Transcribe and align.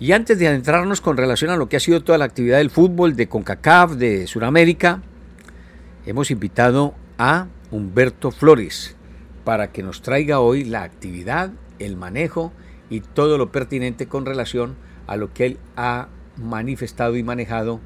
Y 0.00 0.12
antes 0.12 0.38
de 0.38 0.48
adentrarnos 0.48 1.02
con 1.02 1.18
relación 1.18 1.50
a 1.50 1.56
lo 1.56 1.68
que 1.68 1.76
ha 1.76 1.80
sido 1.80 2.02
toda 2.02 2.16
la 2.16 2.24
actividad 2.24 2.56
del 2.56 2.70
fútbol 2.70 3.16
de 3.16 3.28
CONCACAF, 3.28 3.92
de 3.92 4.26
Sudamérica, 4.26 5.02
hemos 6.06 6.30
invitado 6.30 6.94
a 7.18 7.48
Humberto 7.70 8.30
Flores 8.30 8.96
para 9.44 9.72
que 9.72 9.82
nos 9.82 10.00
traiga 10.00 10.40
hoy 10.40 10.64
la 10.64 10.84
actividad, 10.84 11.50
el 11.78 11.98
manejo 11.98 12.50
y 12.88 13.00
todo 13.00 13.36
lo 13.36 13.52
pertinente 13.52 14.06
con 14.06 14.24
relación 14.24 14.74
a 15.06 15.16
lo 15.16 15.34
que 15.34 15.44
él 15.44 15.58
ha 15.76 16.08
manifestado 16.38 17.18
y 17.18 17.22
manejado 17.22 17.80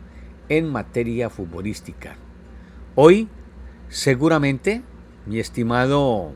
en 0.49 0.71
materia 0.71 1.31
futbolística. 1.31 2.14
Hoy, 2.94 3.29
seguramente, 3.89 4.82
mi 5.26 5.40
estimado 5.40 6.31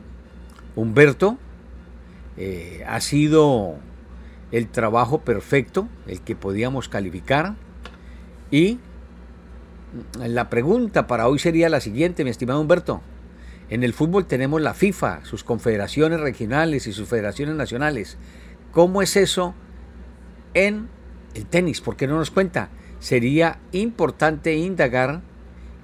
Humberto, 0.75 1.37
eh, 2.35 2.83
ha 2.85 2.99
sido 2.99 3.77
el 4.51 4.67
trabajo 4.67 5.21
perfecto, 5.21 5.87
el 6.07 6.21
que 6.21 6.35
podíamos 6.35 6.89
calificar. 6.89 7.55
Y 8.51 8.79
la 10.19 10.49
pregunta 10.49 11.07
para 11.07 11.27
hoy 11.27 11.39
sería 11.39 11.69
la 11.69 11.81
siguiente, 11.81 12.23
mi 12.23 12.29
estimado 12.29 12.61
Humberto. 12.61 13.01
En 13.69 13.83
el 13.83 13.93
fútbol 13.93 14.25
tenemos 14.25 14.61
la 14.61 14.73
FIFA, 14.73 15.23
sus 15.25 15.43
confederaciones 15.43 16.19
regionales 16.19 16.87
y 16.87 16.93
sus 16.93 17.07
federaciones 17.07 17.55
nacionales. 17.55 18.17
¿Cómo 18.71 19.01
es 19.01 19.15
eso 19.15 19.53
en 20.55 20.89
el 21.35 21.45
tenis? 21.45 21.81
¿Por 21.81 21.95
qué 21.95 22.07
no 22.07 22.17
nos 22.17 22.31
cuenta? 22.31 22.69
Sería 22.99 23.59
importante 23.71 24.55
indagar 24.55 25.21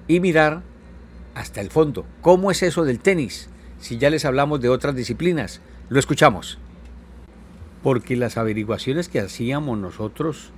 y 0.08 0.18
mirar 0.18 0.62
hasta 1.34 1.60
el 1.60 1.70
fondo. 1.70 2.04
¿Cómo 2.20 2.50
es 2.50 2.62
eso 2.62 2.84
del 2.84 2.98
tenis? 2.98 3.48
Si 3.78 3.98
ya 3.98 4.10
les 4.10 4.24
hablamos 4.24 4.60
de 4.60 4.68
otras 4.68 4.96
disciplinas. 4.96 5.60
Lo 5.88 6.00
escuchamos 6.00 6.58
porque 7.86 8.16
las 8.16 8.36
averiguaciones 8.36 9.08
que 9.08 9.20
hacíamos 9.20 9.78
nosotros 9.78 10.50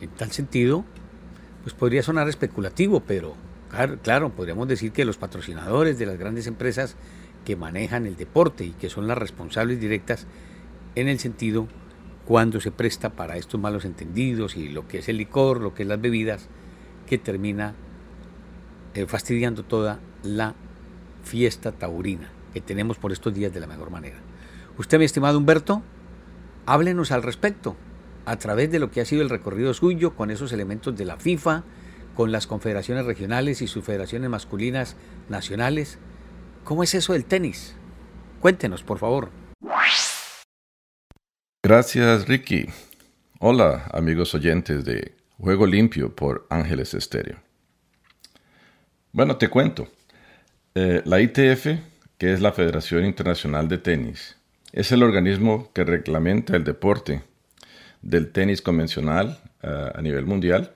en 0.00 0.08
tal 0.08 0.30
sentido, 0.30 0.86
pues 1.64 1.74
podría 1.74 2.02
sonar 2.02 2.30
especulativo, 2.30 3.00
pero 3.00 3.34
claro, 4.00 4.30
podríamos 4.30 4.68
decir 4.68 4.90
que 4.90 5.04
los 5.04 5.18
patrocinadores 5.18 5.98
de 5.98 6.06
las 6.06 6.18
grandes 6.18 6.46
empresas 6.46 6.96
que 7.44 7.56
manejan 7.56 8.06
el 8.06 8.16
deporte 8.16 8.64
y 8.64 8.70
que 8.70 8.88
son 8.88 9.06
las 9.06 9.18
responsables 9.18 9.80
directas 9.80 10.26
en 10.94 11.08
el 11.08 11.18
sentido 11.18 11.68
cuando 12.24 12.58
se 12.58 12.70
presta 12.70 13.10
para 13.10 13.36
estos 13.36 13.60
malos 13.60 13.84
entendidos 13.84 14.56
y 14.56 14.70
lo 14.70 14.88
que 14.88 15.00
es 15.00 15.10
el 15.10 15.18
licor, 15.18 15.60
lo 15.60 15.74
que 15.74 15.82
es 15.82 15.88
las 15.90 16.00
bebidas, 16.00 16.48
que 17.06 17.18
termina 17.18 17.74
eh, 18.94 19.04
fastidiando 19.04 19.62
toda 19.62 20.00
la 20.22 20.54
fiesta 21.22 21.70
taurina 21.72 22.30
que 22.54 22.62
tenemos 22.62 22.96
por 22.96 23.12
estos 23.12 23.34
días 23.34 23.52
de 23.52 23.60
la 23.60 23.66
mejor 23.66 23.90
manera. 23.90 24.16
Usted, 24.78 24.98
mi 24.98 25.04
estimado 25.04 25.36
Humberto, 25.36 25.82
Háblenos 26.66 27.10
al 27.10 27.22
respecto, 27.22 27.76
a 28.24 28.36
través 28.36 28.70
de 28.70 28.78
lo 28.78 28.90
que 28.90 29.00
ha 29.00 29.04
sido 29.04 29.22
el 29.22 29.30
recorrido 29.30 29.74
suyo, 29.74 30.14
con 30.14 30.30
esos 30.30 30.52
elementos 30.52 30.96
de 30.96 31.04
la 31.04 31.16
FIFA, 31.16 31.64
con 32.14 32.30
las 32.30 32.46
confederaciones 32.46 33.04
regionales 33.04 33.62
y 33.62 33.66
sus 33.66 33.84
federaciones 33.84 34.30
masculinas 34.30 34.96
nacionales. 35.28 35.98
¿Cómo 36.64 36.82
es 36.82 36.94
eso 36.94 37.14
del 37.14 37.24
tenis? 37.24 37.74
Cuéntenos, 38.40 38.82
por 38.82 38.98
favor. 38.98 39.30
Gracias, 41.64 42.28
Ricky. 42.28 42.66
Hola, 43.38 43.88
amigos 43.92 44.34
oyentes 44.34 44.84
de 44.84 45.14
Juego 45.38 45.66
Limpio 45.66 46.14
por 46.14 46.46
Ángeles 46.50 46.94
Estéreo. 46.94 47.38
Bueno, 49.12 49.36
te 49.36 49.48
cuento. 49.48 49.88
Eh, 50.74 51.02
la 51.04 51.20
ITF, 51.20 51.66
que 52.18 52.32
es 52.32 52.40
la 52.40 52.52
Federación 52.52 53.04
Internacional 53.04 53.68
de 53.68 53.78
Tenis, 53.78 54.36
es 54.72 54.90
el 54.90 55.02
organismo 55.02 55.70
que 55.74 55.84
reglamenta 55.84 56.56
el 56.56 56.64
deporte 56.64 57.22
del 58.00 58.32
tenis 58.32 58.62
convencional 58.62 59.38
eh, 59.62 59.90
a 59.94 60.00
nivel 60.00 60.24
mundial 60.24 60.72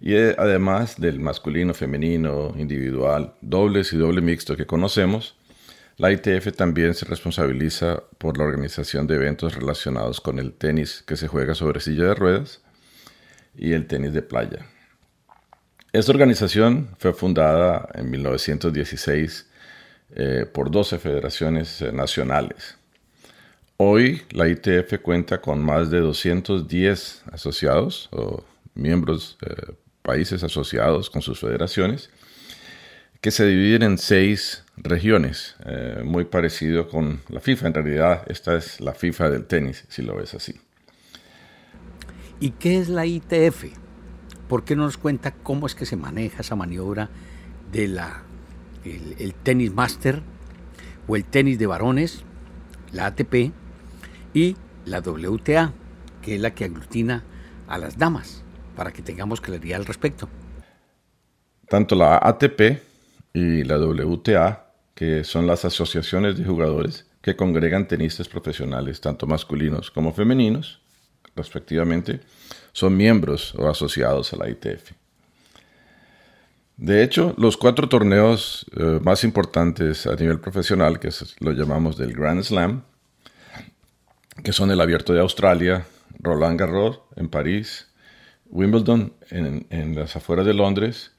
y 0.00 0.14
eh, 0.14 0.34
además 0.38 0.98
del 0.98 1.20
masculino, 1.20 1.74
femenino, 1.74 2.54
individual, 2.56 3.34
dobles 3.42 3.92
y 3.92 3.98
doble 3.98 4.22
mixto 4.22 4.56
que 4.56 4.66
conocemos, 4.66 5.36
la 5.98 6.10
ITF 6.12 6.52
también 6.56 6.94
se 6.94 7.04
responsabiliza 7.04 8.02
por 8.18 8.38
la 8.38 8.44
organización 8.44 9.06
de 9.06 9.16
eventos 9.16 9.54
relacionados 9.54 10.20
con 10.20 10.38
el 10.38 10.52
tenis 10.52 11.02
que 11.06 11.16
se 11.16 11.28
juega 11.28 11.54
sobre 11.54 11.80
silla 11.80 12.04
de 12.04 12.14
ruedas 12.14 12.62
y 13.56 13.72
el 13.72 13.86
tenis 13.88 14.12
de 14.12 14.22
playa. 14.22 14.64
Esta 15.92 16.12
organización 16.12 16.90
fue 16.98 17.12
fundada 17.12 17.88
en 17.94 18.10
1916 18.10 19.50
eh, 20.14 20.46
por 20.52 20.70
12 20.70 20.98
federaciones 20.98 21.82
nacionales 21.92 22.77
Hoy 23.80 24.22
la 24.30 24.48
ITF 24.48 24.98
cuenta 25.02 25.40
con 25.40 25.64
más 25.64 25.88
de 25.88 26.00
210 26.00 27.22
asociados 27.30 28.08
o 28.10 28.42
miembros, 28.74 29.38
eh, 29.40 29.72
países 30.02 30.42
asociados 30.42 31.10
con 31.10 31.22
sus 31.22 31.38
federaciones, 31.38 32.10
que 33.20 33.30
se 33.30 33.46
dividen 33.46 33.84
en 33.84 33.98
seis 33.98 34.64
regiones, 34.76 35.54
eh, 35.64 36.02
muy 36.04 36.24
parecido 36.24 36.88
con 36.88 37.20
la 37.28 37.38
FIFA. 37.38 37.68
En 37.68 37.74
realidad, 37.74 38.22
esta 38.26 38.56
es 38.56 38.80
la 38.80 38.94
FIFA 38.94 39.30
del 39.30 39.46
tenis, 39.46 39.84
si 39.88 40.02
lo 40.02 40.16
ves 40.16 40.34
así. 40.34 40.60
¿Y 42.40 42.50
qué 42.50 42.80
es 42.80 42.88
la 42.88 43.06
ITF? 43.06 43.66
¿Por 44.48 44.64
qué 44.64 44.74
no 44.74 44.86
nos 44.86 44.98
cuenta 44.98 45.30
cómo 45.30 45.68
es 45.68 45.76
que 45.76 45.86
se 45.86 45.94
maneja 45.94 46.40
esa 46.40 46.56
maniobra 46.56 47.10
de 47.70 47.84
el 47.84 49.34
tenis 49.44 49.72
master 49.72 50.20
o 51.06 51.14
el 51.14 51.24
tenis 51.24 51.60
de 51.60 51.66
varones, 51.68 52.24
la 52.90 53.06
ATP, 53.06 53.52
y 54.34 54.56
la 54.84 55.00
WTA, 55.00 55.72
que 56.22 56.36
es 56.36 56.40
la 56.40 56.54
que 56.54 56.64
aglutina 56.64 57.24
a 57.66 57.78
las 57.78 57.98
damas, 57.98 58.42
para 58.76 58.92
que 58.92 59.02
tengamos 59.02 59.40
claridad 59.40 59.80
al 59.80 59.86
respecto. 59.86 60.28
Tanto 61.68 61.94
la 61.94 62.18
ATP 62.18 62.80
y 63.34 63.64
la 63.64 63.78
WTA, 63.78 64.72
que 64.94 65.24
son 65.24 65.46
las 65.46 65.64
asociaciones 65.64 66.38
de 66.38 66.44
jugadores 66.44 67.06
que 67.20 67.36
congregan 67.36 67.86
tenistas 67.86 68.28
profesionales, 68.28 69.00
tanto 69.00 69.26
masculinos 69.26 69.90
como 69.90 70.12
femeninos, 70.12 70.80
respectivamente, 71.36 72.20
son 72.72 72.96
miembros 72.96 73.54
o 73.56 73.68
asociados 73.68 74.32
a 74.32 74.36
la 74.36 74.48
ITF. 74.48 74.92
De 76.76 77.02
hecho, 77.02 77.34
los 77.36 77.56
cuatro 77.56 77.88
torneos 77.88 78.64
eh, 78.76 79.00
más 79.02 79.24
importantes 79.24 80.06
a 80.06 80.14
nivel 80.14 80.38
profesional, 80.38 81.00
que 81.00 81.10
lo 81.40 81.52
llamamos 81.52 81.96
del 81.96 82.14
Grand 82.14 82.42
Slam, 82.42 82.82
que 84.42 84.52
son 84.52 84.70
el 84.70 84.80
Abierto 84.80 85.12
de 85.12 85.20
Australia, 85.20 85.86
Roland 86.20 86.58
Garros 86.58 87.00
en 87.16 87.28
París, 87.28 87.88
Wimbledon 88.50 89.12
en, 89.30 89.94
las 89.94 90.16
afueras 90.16 90.46
de 90.46 90.54
Londres 90.54 91.12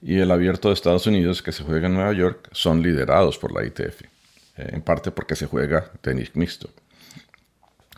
y 0.00 0.18
el 0.18 0.30
Abierto 0.30 0.68
de 0.68 0.74
Estados 0.74 1.06
Unidos 1.06 1.42
que 1.42 1.52
se 1.52 1.64
juega 1.64 1.86
en 1.86 1.94
Nueva 1.94 2.12
York, 2.12 2.48
son 2.52 2.82
liderados 2.82 3.38
por 3.38 3.52
la 3.52 3.66
ITF, 3.66 4.02
eh, 4.02 4.08
en 4.56 4.82
parte 4.82 5.10
porque 5.10 5.36
se 5.36 5.46
juega 5.46 5.90
tenis 6.00 6.34
mixto. 6.34 6.70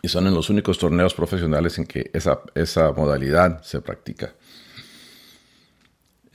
Y 0.01 0.09
son 0.09 0.27
en 0.27 0.35
los 0.35 0.49
únicos 0.49 0.79
torneos 0.79 1.13
profesionales 1.13 1.77
en 1.79 1.87
que 1.87 2.11
esa, 2.15 2.41
esa 2.55 2.93
modalidad 2.93 3.63
se 3.63 3.81
practica. 3.81 4.33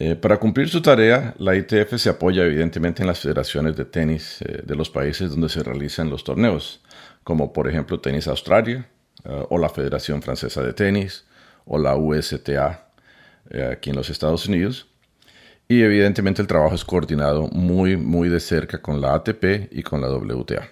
Eh, 0.05 0.17
para 0.17 0.37
cumplir 0.37 0.67
su 0.67 0.81
tarea, 0.81 1.33
la 1.37 1.55
ITF 1.55 1.95
se 1.95 2.09
apoya 2.09 2.43
evidentemente 2.43 3.01
en 3.01 3.07
las 3.07 3.21
federaciones 3.21 3.77
de 3.77 3.85
tenis 3.85 4.41
eh, 4.41 4.61
de 4.61 4.75
los 4.75 4.89
países 4.89 5.31
donde 5.31 5.47
se 5.47 5.63
realizan 5.63 6.09
los 6.09 6.25
torneos, 6.25 6.81
como 7.23 7.53
por 7.53 7.69
ejemplo 7.69 8.01
Tenis 8.01 8.27
Australia 8.27 8.85
eh, 9.23 9.45
o 9.49 9.57
la 9.57 9.69
Federación 9.69 10.21
Francesa 10.21 10.61
de 10.61 10.73
Tenis 10.73 11.23
o 11.63 11.77
la 11.77 11.95
USTA 11.95 12.89
aquí 13.71 13.91
en 13.91 13.95
los 13.95 14.09
Estados 14.09 14.45
Unidos. 14.45 14.87
Y 15.69 15.81
evidentemente 15.81 16.41
el 16.41 16.49
trabajo 16.49 16.75
es 16.75 16.83
coordinado 16.83 17.47
muy, 17.53 17.95
muy 17.95 18.27
de 18.27 18.41
cerca 18.41 18.81
con 18.81 18.99
la 18.99 19.13
ATP 19.13 19.71
y 19.71 19.83
con 19.83 20.01
la 20.01 20.09
WTA. 20.09 20.69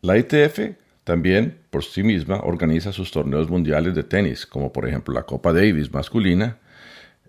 La 0.00 0.16
ITF 0.16 0.60
también, 1.08 1.56
por 1.70 1.84
sí 1.84 2.02
misma, 2.02 2.40
organiza 2.42 2.92
sus 2.92 3.10
torneos 3.10 3.48
mundiales 3.48 3.94
de 3.94 4.02
tenis, 4.02 4.44
como 4.44 4.70
por 4.74 4.86
ejemplo 4.86 5.14
la 5.14 5.22
Copa 5.22 5.54
Davis 5.54 5.90
masculina 5.90 6.58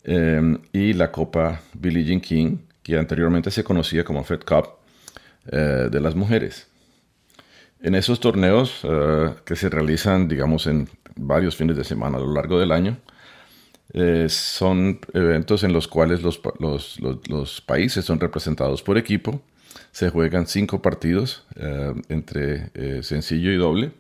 em, 0.04 0.60
y 0.74 0.92
la 0.92 1.14
Copa 1.14 1.62
Billie 1.74 2.04
Jean 2.04 2.20
King, 2.20 2.58
que 2.84 2.98
anteriormente 2.98 3.50
se 3.52 3.64
conocía 3.64 4.04
como 4.04 4.26
Fed 4.26 4.42
Cup 4.42 4.66
eh, 5.50 5.88
de 5.90 6.00
las 6.02 6.14
mujeres. 6.14 6.68
En 7.82 7.96
esos 7.96 8.20
torneos 8.20 8.82
eh, 8.84 9.30
que 9.46 9.56
se 9.56 9.70
realizan, 9.70 10.28
digamos, 10.28 10.68
en 10.68 10.90
varios 11.16 11.56
fines 11.56 11.78
de 11.78 11.86
semana 11.86 12.18
a 12.18 12.20
lo 12.20 12.34
largo 12.34 12.60
del 12.60 12.74
año, 12.74 12.98
eh, 13.94 14.28
son 14.28 15.00
eventos 15.14 15.64
en 15.64 15.72
los 15.72 15.88
cuales 15.88 16.22
los, 16.22 16.42
los 17.30 17.62
países 17.62 18.04
son 18.04 18.20
representados 18.20 18.84
por 18.84 18.98
equipo 18.98 19.42
se 19.92 20.10
juegan 20.10 20.48
cinco 20.48 20.82
partidos 20.82 21.46
eh, 21.56 21.94
entre 22.10 22.72
eh, 22.74 23.04
sencillo 23.04 23.52
y 23.52 23.58
doble. 23.58 23.92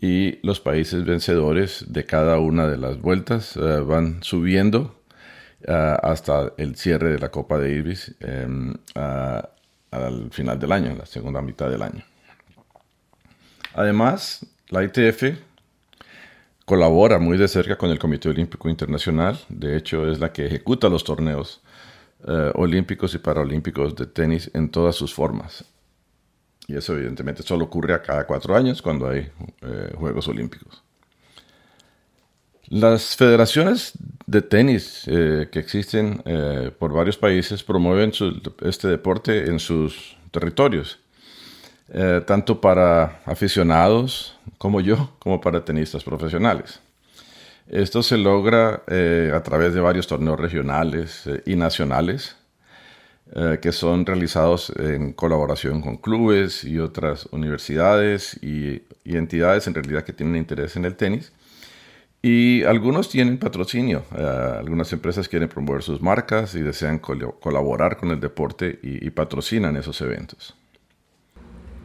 Y 0.00 0.38
los 0.46 0.60
países 0.60 1.04
vencedores 1.04 1.84
de 1.88 2.04
cada 2.04 2.38
una 2.38 2.68
de 2.68 2.76
las 2.76 3.00
vueltas 3.00 3.56
eh, 3.56 3.80
van 3.80 4.22
subiendo 4.22 4.94
hasta 5.66 6.52
el 6.56 6.76
cierre 6.76 7.10
de 7.10 7.18
la 7.18 7.32
Copa 7.32 7.58
de 7.58 7.76
Davis 7.76 8.14
em, 8.20 8.74
al 8.94 10.30
final 10.30 10.56
del 10.60 10.70
año, 10.70 10.94
la 10.96 11.04
segunda 11.04 11.42
mitad 11.42 11.68
del 11.68 11.82
año. 11.82 12.04
Además, 13.74 14.46
la 14.68 14.84
ITF 14.84 15.36
colabora 16.64 17.18
muy 17.18 17.38
de 17.38 17.48
cerca 17.48 17.76
con 17.76 17.90
el 17.90 17.98
Comité 17.98 18.28
Olímpico 18.28 18.68
Internacional. 18.68 19.40
De 19.48 19.76
hecho, 19.76 20.08
es 20.08 20.20
la 20.20 20.32
que 20.32 20.46
ejecuta 20.46 20.88
los 20.88 21.02
torneos 21.02 21.60
eh, 22.26 22.50
olímpicos 22.56 23.14
y 23.14 23.18
paralímpicos 23.18 23.94
de 23.94 24.06
tenis 24.06 24.50
en 24.52 24.70
todas 24.70 24.96
sus 24.96 25.14
formas. 25.14 25.64
Y 26.66 26.76
eso 26.76 26.94
evidentemente 26.94 27.44
solo 27.44 27.66
ocurre 27.66 27.94
a 27.94 28.02
cada 28.02 28.26
cuatro 28.26 28.56
años 28.56 28.82
cuando 28.82 29.08
hay 29.08 29.30
eh, 29.62 29.92
Juegos 29.96 30.26
Olímpicos. 30.26 30.82
Las 32.66 33.16
federaciones 33.16 33.92
de 34.26 34.42
tenis 34.42 35.04
eh, 35.06 35.48
que 35.50 35.60
existen 35.60 36.22
por 36.78 36.92
varios 36.92 37.16
países 37.16 37.62
promueven 37.62 38.12
este 38.60 38.88
deporte 38.88 39.48
en 39.48 39.58
sus 39.58 40.18
territorios, 40.30 40.98
tanto 42.26 42.60
para 42.60 43.22
aficionados 43.24 44.36
como 44.58 44.82
yo, 44.82 45.14
como 45.18 45.40
para 45.40 45.64
tenistas 45.64 46.04
profesionales. 46.04 46.80
Esto 47.68 48.02
se 48.02 48.16
logra 48.16 48.82
eh, 48.86 49.30
a 49.34 49.42
través 49.42 49.74
de 49.74 49.80
varios 49.80 50.06
torneos 50.06 50.40
regionales 50.40 51.26
eh, 51.26 51.42
y 51.44 51.54
nacionales 51.54 52.36
eh, 53.36 53.58
que 53.60 53.72
son 53.72 54.06
realizados 54.06 54.72
en 54.78 55.12
colaboración 55.12 55.82
con 55.82 55.98
clubes 55.98 56.64
y 56.64 56.78
otras 56.78 57.26
universidades 57.26 58.38
y, 58.42 58.82
entidades 59.04 59.66
en 59.66 59.74
realidad 59.74 60.04
que 60.04 60.12
tienen 60.12 60.36
interés 60.36 60.76
en 60.76 60.86
el 60.86 60.96
tenis. 60.96 61.32
Y 62.22 62.62
algunos 62.64 63.08
tienen 63.08 63.38
patrocinio, 63.38 64.04
algunas 64.10 64.92
empresas 64.92 65.28
quieren 65.28 65.48
promover 65.48 65.82
sus 65.82 66.02
marcas 66.02 66.54
y 66.54 66.60
desean 66.60 66.98
colaborar 66.98 67.96
con 67.96 68.10
el 68.10 68.20
deporte 68.20 68.78
y 68.82 69.08
patrocinan 69.10 69.76
esos 69.76 70.00
eventos. 70.00 70.54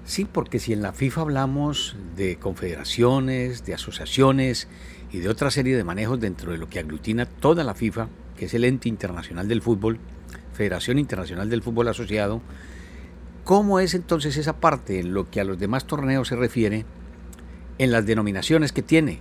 Sí, 0.05 0.25
porque 0.25 0.59
si 0.59 0.73
en 0.73 0.81
la 0.81 0.91
FIFA 0.91 1.21
hablamos 1.21 1.95
de 2.15 2.37
confederaciones, 2.37 3.65
de 3.65 3.73
asociaciones 3.73 4.67
y 5.13 5.19
de 5.19 5.29
otra 5.29 5.51
serie 5.51 5.77
de 5.77 5.83
manejos 5.83 6.19
dentro 6.19 6.51
de 6.51 6.57
lo 6.57 6.67
que 6.67 6.79
aglutina 6.79 7.27
toda 7.27 7.63
la 7.63 7.75
FIFA, 7.75 8.07
que 8.35 8.45
es 8.45 8.53
el 8.55 8.65
ente 8.65 8.89
internacional 8.89 9.47
del 9.47 9.61
fútbol, 9.61 9.99
Federación 10.53 10.97
Internacional 10.97 11.49
del 11.49 11.61
Fútbol 11.61 11.87
Asociado, 11.87 12.41
¿cómo 13.43 13.79
es 13.79 13.93
entonces 13.93 14.37
esa 14.37 14.59
parte 14.59 14.99
en 14.99 15.13
lo 15.13 15.29
que 15.29 15.39
a 15.39 15.43
los 15.43 15.59
demás 15.59 15.85
torneos 15.85 16.27
se 16.27 16.35
refiere 16.35 16.85
en 17.77 17.91
las 17.91 18.07
denominaciones 18.07 18.71
que 18.71 18.81
tiene? 18.81 19.19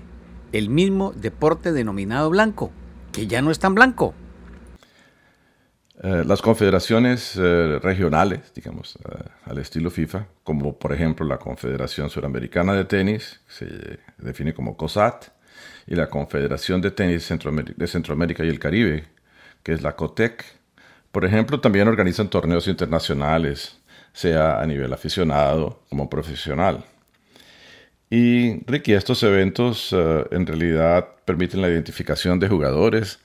El 0.53 0.71
mismo 0.71 1.13
deporte 1.13 1.73
denominado 1.73 2.31
blanco, 2.31 2.71
que 3.13 3.27
ya 3.27 3.43
no 3.43 3.51
es 3.51 3.59
tan 3.59 3.75
blanco. 3.75 4.15
Eh, 6.03 6.25
las 6.27 6.41
confederaciones 6.41 7.37
eh, 7.37 7.79
regionales, 7.83 8.53
digamos, 8.55 8.97
eh, 8.97 9.25
al 9.45 9.59
estilo 9.59 9.91
FIFA, 9.91 10.27
como 10.43 10.79
por 10.79 10.95
ejemplo 10.95 11.27
la 11.27 11.39
Confederación 11.39 12.09
Suramericana 12.09 12.73
de 12.73 12.87
Tenis, 12.87 13.41
se 13.47 13.99
define 14.19 14.55
como 14.55 14.77
COSAT, 14.77 15.42
y 15.87 15.95
la 15.95 16.09
Confederación 16.09 16.81
de 16.81 16.91
Tenis 16.91 17.29
de 17.29 17.87
Centroamérica 17.87 18.45
y 18.45 18.49
el 18.49 18.59
Caribe, 18.59 19.05
que 19.63 19.73
es 19.73 19.83
la 19.83 19.97
COTEC. 19.97 20.45
Por 21.11 21.25
ejemplo, 21.25 21.61
también 21.61 21.89
organizan 21.89 22.29
torneos 22.29 22.69
internacionales, 22.69 23.79
sea 24.13 24.61
a 24.61 24.67
nivel 24.67 24.93
aficionado 24.93 25.83
como 25.89 26.09
profesional. 26.09 26.85
Y 28.11 28.63
Ricky, 28.67 28.93
estos 28.93 29.23
eventos 29.23 29.91
eh, 29.93 30.25
en 30.33 30.47
realidad 30.47 31.09
permiten 31.25 31.63
la 31.63 31.69
identificación 31.69 32.39
de 32.39 32.49
jugadores 32.49 33.21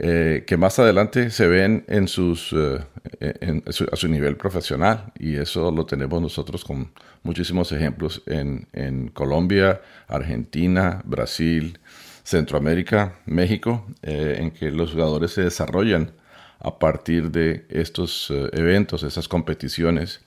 eh, 0.00 0.44
que 0.46 0.56
más 0.56 0.78
adelante 0.78 1.30
se 1.30 1.48
ven 1.48 1.84
en 1.88 2.06
sus, 2.06 2.52
eh, 2.52 3.60
a 3.90 3.96
su 3.96 4.08
nivel 4.08 4.36
profesional. 4.36 5.12
Y 5.18 5.36
eso 5.36 5.72
lo 5.72 5.86
tenemos 5.86 6.22
nosotros 6.22 6.64
con 6.64 6.92
muchísimos 7.24 7.72
ejemplos 7.72 8.22
en, 8.26 9.08
Colombia, 9.08 9.80
Argentina, 10.06 11.02
Brasil, 11.04 11.80
Centroamérica, 12.22 13.14
México, 13.26 13.86
eh, 14.02 14.36
en 14.38 14.52
que 14.52 14.70
los 14.70 14.92
jugadores 14.92 15.32
se 15.32 15.42
desarrollan 15.42 16.12
a 16.60 16.78
partir 16.78 17.32
de 17.32 17.66
estos 17.68 18.32
eventos, 18.52 19.02
esas 19.02 19.26
competiciones. 19.28 20.20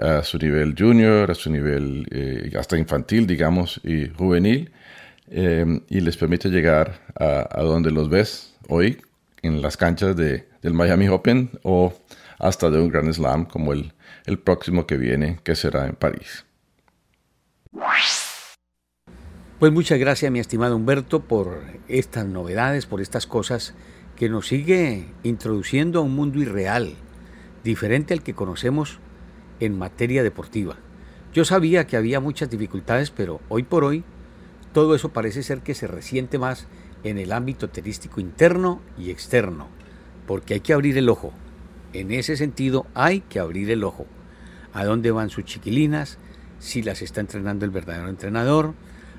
a 0.00 0.22
su 0.22 0.38
nivel 0.38 0.74
junior, 0.78 1.30
a 1.30 1.34
su 1.34 1.50
nivel 1.50 2.06
hasta 2.58 2.78
infantil, 2.78 3.26
digamos, 3.26 3.80
y 3.84 4.08
juvenil, 4.08 4.70
Em, 5.28 5.80
y 5.88 6.00
les 6.00 6.16
permite 6.16 6.48
llegar 6.48 7.00
a, 7.18 7.62
donde 7.62 7.90
los 7.90 8.08
ves 8.08 8.54
hoy 8.68 9.00
en 9.42 9.62
las 9.62 9.76
canchas 9.76 10.16
de, 10.16 10.48
del 10.60 10.74
Miami 10.74 11.08
Open 11.08 11.50
o 11.62 11.94
hasta 12.38 12.70
de 12.70 12.80
un 12.80 12.88
Grand 12.88 13.12
Slam 13.12 13.46
como 13.46 13.72
el, 13.72 13.92
el 14.26 14.38
próximo 14.38 14.86
que 14.86 14.96
viene, 14.96 15.38
que 15.44 15.54
será 15.54 15.86
en 15.86 15.94
París. 15.94 16.44
Pues 19.58 19.72
muchas 19.72 19.98
gracias 19.98 20.32
mi 20.32 20.40
estimado 20.40 20.76
Humberto 20.76 21.20
por 21.20 21.62
estas 21.86 22.26
novedades, 22.26 22.86
por 22.86 23.00
estas 23.00 23.26
cosas 23.26 23.74
que 24.16 24.28
nos 24.28 24.48
sigue 24.48 25.06
introduciendo 25.22 26.00
a 26.00 26.02
un 26.02 26.14
mundo 26.16 26.40
irreal, 26.40 26.94
diferente 27.62 28.12
al 28.12 28.22
que 28.22 28.34
conocemos 28.34 28.98
en 29.60 29.78
materia 29.78 30.24
deportiva. 30.24 30.76
Yo 31.32 31.44
sabía 31.44 31.86
que 31.86 31.96
había 31.96 32.18
muchas 32.18 32.50
dificultades, 32.50 33.10
pero 33.12 33.40
hoy 33.48 33.62
por 33.62 33.84
hoy 33.84 34.04
todo 34.72 34.94
eso 34.94 35.10
parece 35.10 35.42
ser 35.42 35.60
que 35.60 35.74
se 35.74 35.86
resiente 35.86 36.38
más 36.38 36.66
en 37.04 37.18
el 37.18 37.32
ámbito 37.32 37.68
tenístico 37.68 38.20
interno 38.20 38.80
y 38.98 39.10
externo, 39.10 39.68
porque 40.26 40.54
hay 40.54 40.60
que 40.60 40.72
abrir 40.72 40.96
el 40.98 41.08
ojo. 41.08 41.32
En 41.92 42.10
ese 42.10 42.36
sentido 42.36 42.86
hay 42.94 43.20
que 43.20 43.38
abrir 43.38 43.70
el 43.70 43.84
ojo. 43.84 44.06
¿A 44.72 44.84
dónde 44.84 45.10
van 45.10 45.30
sus 45.30 45.44
chiquilinas? 45.44 46.18
Si 46.58 46.82
las 46.82 47.02
está 47.02 47.20
entrenando 47.20 47.64
el 47.64 47.70
verdadero 47.70 48.08
entrenador, 48.08 48.74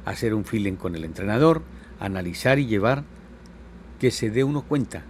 hacer 0.06 0.34
un 0.34 0.46
feeling 0.46 0.76
con 0.76 0.96
el 0.96 1.06
entrenador, 1.06 1.62
analizar 2.00 2.58
y 2.58 2.66
llevar 2.66 3.04
que 4.00 4.12
se 4.12 4.30
dé 4.30 4.44
uno 4.44 4.64
cuenta 4.64 5.04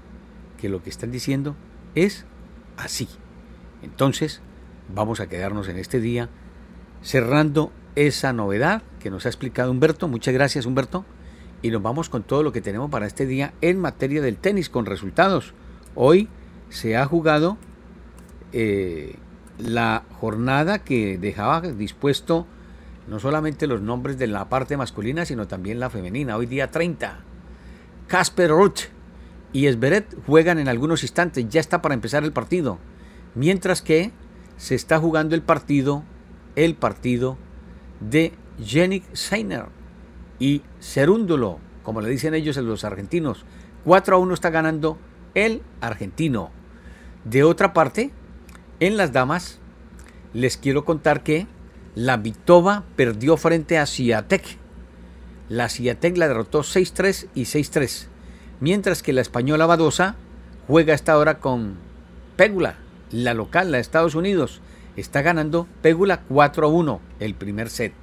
que 0.59 0.69
lo 0.69 0.83
que 0.83 0.89
están 0.89 1.11
diciendo 1.11 1.55
es 1.95 2.25
así. 2.77 3.07
Entonces, 3.81 4.41
vamos 4.93 5.19
a 5.19 5.27
quedarnos 5.27 5.67
en 5.67 5.77
este 5.77 5.99
día 5.99 6.29
cerrando 7.01 7.71
esa 7.95 8.33
novedad 8.33 8.81
que 8.99 9.09
nos 9.09 9.25
ha 9.25 9.29
explicado 9.29 9.71
Humberto. 9.71 10.07
Muchas 10.07 10.33
gracias 10.33 10.65
Humberto. 10.65 11.05
Y 11.61 11.71
nos 11.71 11.81
vamos 11.81 12.09
con 12.09 12.23
todo 12.23 12.43
lo 12.43 12.51
que 12.51 12.61
tenemos 12.61 12.89
para 12.89 13.07
este 13.07 13.25
día 13.25 13.53
en 13.61 13.79
materia 13.79 14.21
del 14.21 14.37
tenis 14.37 14.69
con 14.69 14.85
resultados. 14.85 15.53
Hoy 15.95 16.27
se 16.69 16.97
ha 16.97 17.05
jugado 17.05 17.57
eh, 18.51 19.15
la 19.57 20.03
jornada 20.19 20.79
que 20.79 21.17
dejaba 21.17 21.61
dispuesto 21.61 22.47
no 23.07 23.19
solamente 23.19 23.67
los 23.67 23.81
nombres 23.81 24.17
de 24.17 24.27
la 24.27 24.49
parte 24.49 24.77
masculina, 24.77 25.25
sino 25.25 25.47
también 25.47 25.79
la 25.79 25.89
femenina. 25.89 26.37
Hoy 26.37 26.45
día 26.45 26.71
30. 26.71 27.19
Casper 28.07 28.49
Ruth 28.49 28.79
y 29.51 29.67
Esberet 29.67 30.15
juegan 30.25 30.59
en 30.59 30.69
algunos 30.69 31.03
instantes. 31.03 31.47
Ya 31.49 31.59
está 31.59 31.81
para 31.81 31.95
empezar 31.95 32.23
el 32.23 32.31
partido. 32.31 32.79
Mientras 33.35 33.81
que 33.81 34.11
se 34.57 34.75
está 34.75 34.99
jugando 34.99 35.35
el 35.35 35.41
partido, 35.41 36.03
el 36.55 36.75
partido 36.75 37.37
de 37.99 38.33
Yannick 38.59 39.03
Seiner 39.13 39.65
y 40.39 40.61
Cerúndulo, 40.79 41.59
como 41.83 42.01
le 42.01 42.09
dicen 42.09 42.33
ellos 42.33 42.57
en 42.57 42.67
los 42.67 42.83
argentinos. 42.83 43.45
4 43.85 44.15
a 44.15 44.19
1 44.19 44.33
está 44.33 44.49
ganando 44.49 44.97
el 45.35 45.61
argentino. 45.81 46.51
De 47.25 47.43
otra 47.43 47.73
parte, 47.73 48.11
en 48.79 48.97
las 48.97 49.13
damas, 49.13 49.59
les 50.33 50.57
quiero 50.57 50.85
contar 50.85 51.23
que 51.23 51.47
la 51.95 52.17
Vitova 52.17 52.83
perdió 52.95 53.37
frente 53.37 53.77
a 53.77 53.85
Ciatec. 53.85 54.57
La 55.49 55.69
Ciatec 55.69 56.17
la 56.17 56.27
derrotó 56.27 56.61
6-3 56.61 57.27
y 57.35 57.43
6-3. 57.43 58.07
Mientras 58.59 59.03
que 59.03 59.13
la 59.13 59.21
española 59.21 59.65
Badosa 59.65 60.15
juega 60.67 60.93
esta 60.93 61.17
hora 61.17 61.39
con 61.39 61.75
Pégula, 62.35 62.77
la 63.11 63.33
local, 63.33 63.71
la 63.71 63.77
de 63.77 63.81
Estados 63.81 64.15
Unidos. 64.15 64.61
Está 64.95 65.21
ganando 65.21 65.67
Pégula 65.81 66.21
4 66.21 66.65
a 66.65 66.69
1 66.69 67.01
el 67.19 67.35
primer 67.35 67.69
set 67.69 67.93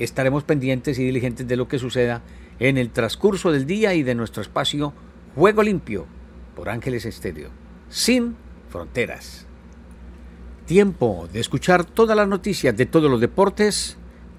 estaremos 0.00 0.44
pendientes 0.44 0.98
y 0.98 1.04
diligentes 1.04 1.46
de 1.46 1.56
lo 1.56 1.68
que 1.68 1.78
suceda 1.78 2.22
en 2.58 2.78
el 2.78 2.90
transcurso 2.90 3.52
del 3.52 3.66
día 3.66 3.94
y 3.94 4.02
de 4.02 4.14
nuestro 4.14 4.42
espacio 4.42 4.92
Juego 5.36 5.62
Limpio 5.62 6.06
por 6.56 6.68
Ángeles 6.68 7.04
Estéreo, 7.04 7.50
sin 7.88 8.34
fronteras. 8.68 9.46
Tiempo 10.66 11.28
de 11.32 11.40
escuchar 11.40 11.84
todas 11.84 12.16
las 12.16 12.28
noticias 12.28 12.76
de 12.76 12.86
todos 12.86 13.10
los 13.10 13.20
deportes 13.20 13.98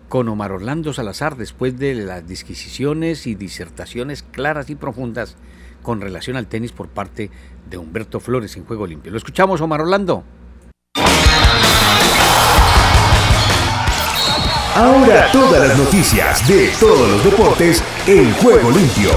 con 0.10 0.28
Omar 0.28 0.52
Orlando 0.52 0.94
Salazar 0.94 1.38
después 1.38 1.78
de 1.78 1.96
las 1.96 2.28
disquisiciones 2.28 3.28
y 3.28 3.36
disertaciones 3.36 4.24
claras 4.24 4.70
y 4.70 4.76
profundas 4.76 5.38
con 5.84 6.02
relación 6.02 6.38
al 6.38 6.48
tenis 6.48 6.72
por 6.72 6.90
parte 6.90 7.32
de 7.70 7.78
Humberto 7.78 8.20
Flores 8.20 8.58
en 8.58 8.66
Juego 8.66 8.88
Limpio. 8.88 9.12
Lo 9.12 9.18
escuchamos, 9.18 9.62
Omar 9.62 9.82
Orlando. 9.82 10.24
Ahora 14.74 15.30
todas 15.34 15.68
las 15.68 15.78
noticias 15.78 16.48
de 16.48 16.70
todos 16.80 17.12
los 17.12 17.24
deportes 17.26 17.84
en 18.08 18.32
juego 18.36 18.72
limpio. 18.72 19.10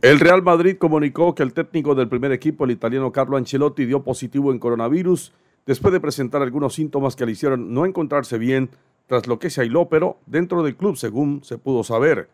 El 0.00 0.18
Real 0.18 0.42
Madrid 0.42 0.78
comunicó 0.78 1.34
que 1.34 1.42
el 1.42 1.52
técnico 1.52 1.94
del 1.94 2.08
primer 2.08 2.32
equipo, 2.32 2.64
el 2.64 2.70
italiano 2.70 3.12
Carlo 3.12 3.36
Ancelotti, 3.36 3.84
dio 3.84 4.02
positivo 4.02 4.52
en 4.52 4.58
coronavirus 4.58 5.34
después 5.66 5.92
de 5.92 6.00
presentar 6.00 6.40
algunos 6.40 6.72
síntomas 6.72 7.14
que 7.14 7.26
le 7.26 7.32
hicieron 7.32 7.74
no 7.74 7.84
encontrarse 7.84 8.38
bien, 8.38 8.70
tras 9.06 9.26
lo 9.26 9.38
que 9.38 9.50
se 9.50 9.60
aisló, 9.60 9.90
pero 9.90 10.16
dentro 10.24 10.62
del 10.62 10.76
club, 10.76 10.96
según 10.96 11.44
se 11.44 11.58
pudo 11.58 11.84
saber. 11.84 12.30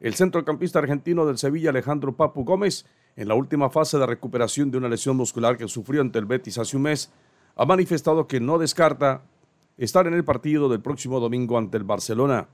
El 0.00 0.14
centrocampista 0.14 0.78
argentino 0.78 1.26
del 1.26 1.36
Sevilla, 1.36 1.68
Alejandro 1.68 2.16
Papu 2.16 2.44
Gómez, 2.44 2.86
en 3.14 3.28
la 3.28 3.34
última 3.34 3.68
fase 3.68 3.98
de 3.98 4.06
recuperación 4.06 4.70
de 4.70 4.78
una 4.78 4.88
lesión 4.88 5.18
muscular 5.18 5.58
que 5.58 5.68
sufrió 5.68 6.00
ante 6.00 6.18
el 6.18 6.24
Betis 6.24 6.56
hace 6.56 6.78
un 6.78 6.84
mes, 6.84 7.12
ha 7.56 7.64
manifestado 7.64 8.26
que 8.26 8.38
no 8.38 8.58
descarta 8.58 9.22
estar 9.78 10.06
en 10.06 10.14
el 10.14 10.24
partido 10.24 10.68
del 10.68 10.80
próximo 10.80 11.20
domingo 11.20 11.58
ante 11.58 11.78
el 11.78 11.84
Barcelona. 11.84 12.48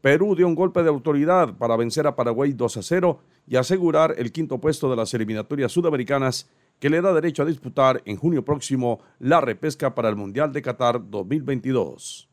Perú 0.00 0.34
dio 0.36 0.46
un 0.46 0.54
golpe 0.54 0.82
de 0.82 0.90
autoridad 0.90 1.56
para 1.56 1.76
vencer 1.76 2.06
a 2.06 2.14
Paraguay 2.14 2.52
2 2.52 2.76
a 2.76 2.82
0 2.82 3.20
y 3.46 3.56
asegurar 3.56 4.14
el 4.18 4.32
quinto 4.32 4.58
puesto 4.58 4.90
de 4.90 4.96
las 4.96 5.14
eliminatorias 5.14 5.72
sudamericanas 5.72 6.50
que 6.78 6.90
le 6.90 7.00
da 7.00 7.14
derecho 7.14 7.42
a 7.42 7.46
disputar 7.46 8.02
en 8.04 8.16
junio 8.16 8.44
próximo 8.44 9.00
la 9.20 9.40
repesca 9.40 9.94
para 9.94 10.08
el 10.08 10.16
Mundial 10.16 10.52
de 10.52 10.62
Qatar 10.62 11.08
2022. 11.08 12.28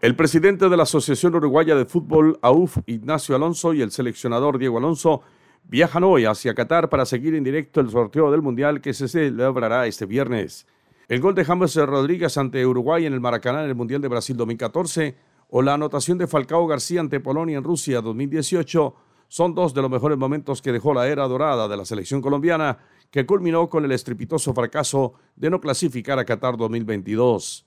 El 0.00 0.16
presidente 0.16 0.68
de 0.68 0.76
la 0.76 0.82
Asociación 0.82 1.36
Uruguaya 1.36 1.76
de 1.76 1.84
Fútbol, 1.84 2.36
AUF, 2.42 2.78
Ignacio 2.86 3.36
Alonso, 3.36 3.72
y 3.72 3.82
el 3.82 3.92
seleccionador 3.92 4.58
Diego 4.58 4.78
Alonso 4.78 5.22
viajan 5.64 6.04
hoy 6.04 6.24
hacia 6.24 6.54
Qatar 6.54 6.88
para 6.88 7.06
seguir 7.06 7.34
en 7.34 7.44
directo 7.44 7.80
el 7.80 7.90
sorteo 7.90 8.30
del 8.30 8.42
Mundial 8.42 8.80
que 8.80 8.94
se 8.94 9.08
celebrará 9.08 9.86
este 9.86 10.06
viernes. 10.06 10.66
El 11.08 11.20
gol 11.20 11.34
de 11.34 11.44
James 11.44 11.74
Rodríguez 11.74 12.36
ante 12.38 12.64
Uruguay 12.64 13.06
en 13.06 13.12
el 13.12 13.20
Maracaná 13.20 13.62
en 13.64 13.68
el 13.68 13.74
Mundial 13.74 14.00
de 14.00 14.08
Brasil 14.08 14.36
2014 14.36 15.14
o 15.50 15.62
la 15.62 15.74
anotación 15.74 16.18
de 16.18 16.26
Falcao 16.26 16.66
García 16.66 17.00
ante 17.00 17.20
Polonia 17.20 17.58
en 17.58 17.64
Rusia 17.64 18.00
2018 18.00 18.94
son 19.28 19.54
dos 19.54 19.72
de 19.72 19.80
los 19.80 19.90
mejores 19.90 20.18
momentos 20.18 20.60
que 20.60 20.72
dejó 20.72 20.92
la 20.92 21.08
era 21.08 21.26
dorada 21.26 21.66
de 21.66 21.76
la 21.76 21.84
selección 21.84 22.20
colombiana 22.20 22.78
que 23.10 23.26
culminó 23.26 23.68
con 23.68 23.84
el 23.84 23.92
estrepitoso 23.92 24.54
fracaso 24.54 25.14
de 25.36 25.50
no 25.50 25.60
clasificar 25.60 26.18
a 26.18 26.24
Qatar 26.24 26.56
2022. 26.56 27.66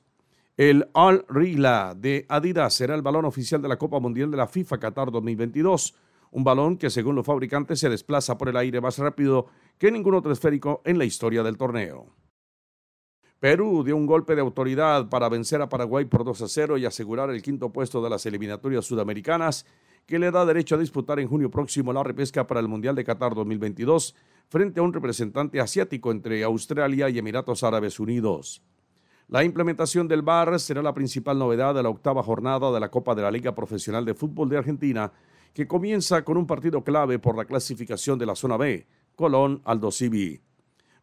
El 0.57 0.87
Al 0.93 1.25
Rila 1.27 1.93
de 1.97 2.25
Adidas 2.29 2.73
será 2.73 2.95
el 2.95 3.01
balón 3.01 3.25
oficial 3.25 3.61
de 3.61 3.67
la 3.67 3.77
Copa 3.77 3.99
Mundial 3.99 4.31
de 4.31 4.37
la 4.37 4.47
FIFA 4.47 4.79
Qatar 4.79 5.11
2022, 5.11 5.93
un 6.35 6.43
balón 6.43 6.75
que 6.75 6.89
según 6.89 7.15
los 7.15 7.25
fabricantes 7.25 7.79
se 7.79 7.87
desplaza 7.87 8.37
por 8.37 8.49
el 8.49 8.57
aire 8.57 8.81
más 8.81 8.97
rápido 8.97 9.47
que 9.77 9.89
ningún 9.89 10.15
otro 10.15 10.33
esférico 10.33 10.81
en 10.83 10.97
la 10.97 11.05
historia 11.05 11.43
del 11.43 11.55
torneo. 11.55 12.07
Perú 13.39 13.85
dio 13.85 13.95
un 13.95 14.05
golpe 14.05 14.35
de 14.35 14.41
autoridad 14.41 15.07
para 15.07 15.29
vencer 15.29 15.61
a 15.61 15.69
Paraguay 15.69 16.03
por 16.03 16.25
2 16.25 16.41
a 16.41 16.47
0 16.49 16.77
y 16.77 16.85
asegurar 16.85 17.29
el 17.29 17.41
quinto 17.41 17.71
puesto 17.71 18.03
de 18.03 18.09
las 18.09 18.25
eliminatorias 18.25 18.83
sudamericanas 18.83 19.65
que 20.05 20.19
le 20.19 20.29
da 20.29 20.45
derecho 20.45 20.75
a 20.75 20.77
disputar 20.77 21.21
en 21.21 21.29
junio 21.29 21.49
próximo 21.49 21.93
la 21.93 22.03
repesca 22.03 22.45
para 22.45 22.59
el 22.59 22.67
Mundial 22.67 22.95
de 22.95 23.05
Qatar 23.05 23.33
2022 23.33 24.13
frente 24.49 24.81
a 24.81 24.83
un 24.83 24.91
representante 24.91 25.61
asiático 25.61 26.11
entre 26.11 26.43
Australia 26.43 27.09
y 27.09 27.17
Emiratos 27.17 27.63
Árabes 27.63 27.97
Unidos. 27.97 28.61
La 29.29 29.45
implementación 29.45 30.09
del 30.09 30.21
VAR 30.21 30.59
será 30.59 30.81
la 30.81 30.93
principal 30.93 31.39
novedad 31.39 31.73
de 31.73 31.81
la 31.81 31.89
octava 31.89 32.21
jornada 32.21 32.73
de 32.73 32.79
la 32.81 32.91
Copa 32.91 33.15
de 33.15 33.21
la 33.21 33.31
Liga 33.31 33.55
Profesional 33.55 34.03
de 34.03 34.13
Fútbol 34.13 34.49
de 34.49 34.57
Argentina, 34.57 35.13
que 35.55 35.67
comienza 35.67 36.25
con 36.25 36.35
un 36.35 36.45
partido 36.45 36.83
clave 36.83 37.17
por 37.17 37.37
la 37.37 37.45
clasificación 37.45 38.19
de 38.19 38.25
la 38.25 38.35
zona 38.35 38.57
B, 38.57 38.85
Colón 39.15 39.61
Aldo 39.63 39.89
Civi. 39.89 40.41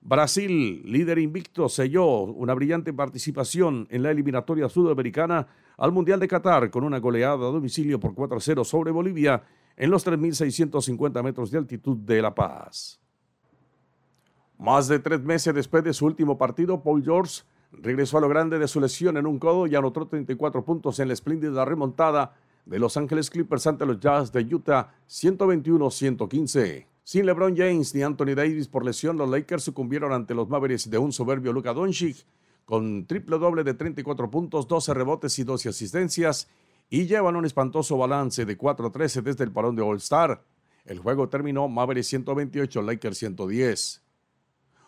Brasil, 0.02 0.82
líder 0.84 1.18
invicto, 1.20 1.70
selló 1.70 2.24
una 2.24 2.52
brillante 2.52 2.92
participación 2.92 3.88
en 3.90 4.02
la 4.02 4.10
eliminatoria 4.10 4.68
sudamericana 4.68 5.48
al 5.78 5.90
Mundial 5.90 6.20
de 6.20 6.28
Qatar 6.28 6.70
con 6.70 6.84
una 6.84 6.98
goleada 6.98 7.48
a 7.48 7.50
domicilio 7.50 7.98
por 7.98 8.14
4-0 8.14 8.62
sobre 8.64 8.90
Bolivia 8.90 9.42
en 9.74 9.90
los 9.90 10.06
3.650 10.06 11.22
metros 11.22 11.50
de 11.50 11.56
altitud 11.56 11.96
de 11.96 12.20
La 12.20 12.34
Paz. 12.34 13.00
Más 14.58 14.86
de 14.86 14.98
tres 14.98 15.22
meses 15.22 15.54
después 15.54 15.82
de 15.82 15.94
su 15.94 16.04
último 16.04 16.36
partido, 16.36 16.82
Paul 16.82 17.02
George 17.02 17.40
regresó 17.72 18.18
a 18.18 18.20
lo 18.20 18.28
grande 18.28 18.58
de 18.58 18.68
su 18.68 18.82
lesión 18.82 19.16
en 19.16 19.26
un 19.26 19.38
codo 19.38 19.66
y 19.66 19.74
anotó 19.76 20.06
34 20.06 20.62
puntos 20.62 21.00
en 21.00 21.08
la 21.08 21.14
espléndida 21.14 21.64
remontada 21.64 22.34
de 22.64 22.78
Los 22.78 22.96
Ángeles 22.96 23.30
Clippers 23.30 23.66
ante 23.66 23.86
los 23.86 23.98
Jazz 24.00 24.32
de 24.32 24.42
Utah 24.54 24.94
121-115. 25.08 26.86
Sin 27.04 27.26
LeBron 27.26 27.56
James 27.56 27.94
ni 27.94 28.02
Anthony 28.02 28.34
Davis 28.36 28.68
por 28.68 28.84
lesión, 28.84 29.16
los 29.16 29.28
Lakers 29.28 29.64
sucumbieron 29.64 30.12
ante 30.12 30.34
los 30.34 30.48
Mavericks 30.48 30.88
de 30.88 30.98
un 30.98 31.12
soberbio 31.12 31.52
Luka 31.52 31.72
Doncic 31.72 32.24
con 32.64 33.06
triple 33.06 33.38
doble 33.38 33.64
de 33.64 33.74
34 33.74 34.30
puntos, 34.30 34.68
12 34.68 34.94
rebotes 34.94 35.38
y 35.38 35.44
12 35.44 35.68
asistencias 35.70 36.48
y 36.88 37.06
llevan 37.06 37.36
un 37.36 37.44
espantoso 37.44 37.96
balance 37.96 38.44
de 38.44 38.56
4-13 38.56 39.22
desde 39.22 39.44
el 39.44 39.52
parón 39.52 39.74
de 39.74 39.82
All-Star. 39.82 40.44
El 40.84 40.98
juego 40.98 41.28
terminó 41.28 41.68
Mavericks 41.68 42.08
128, 42.08 42.82
Lakers 42.82 43.18
110. 43.18 44.02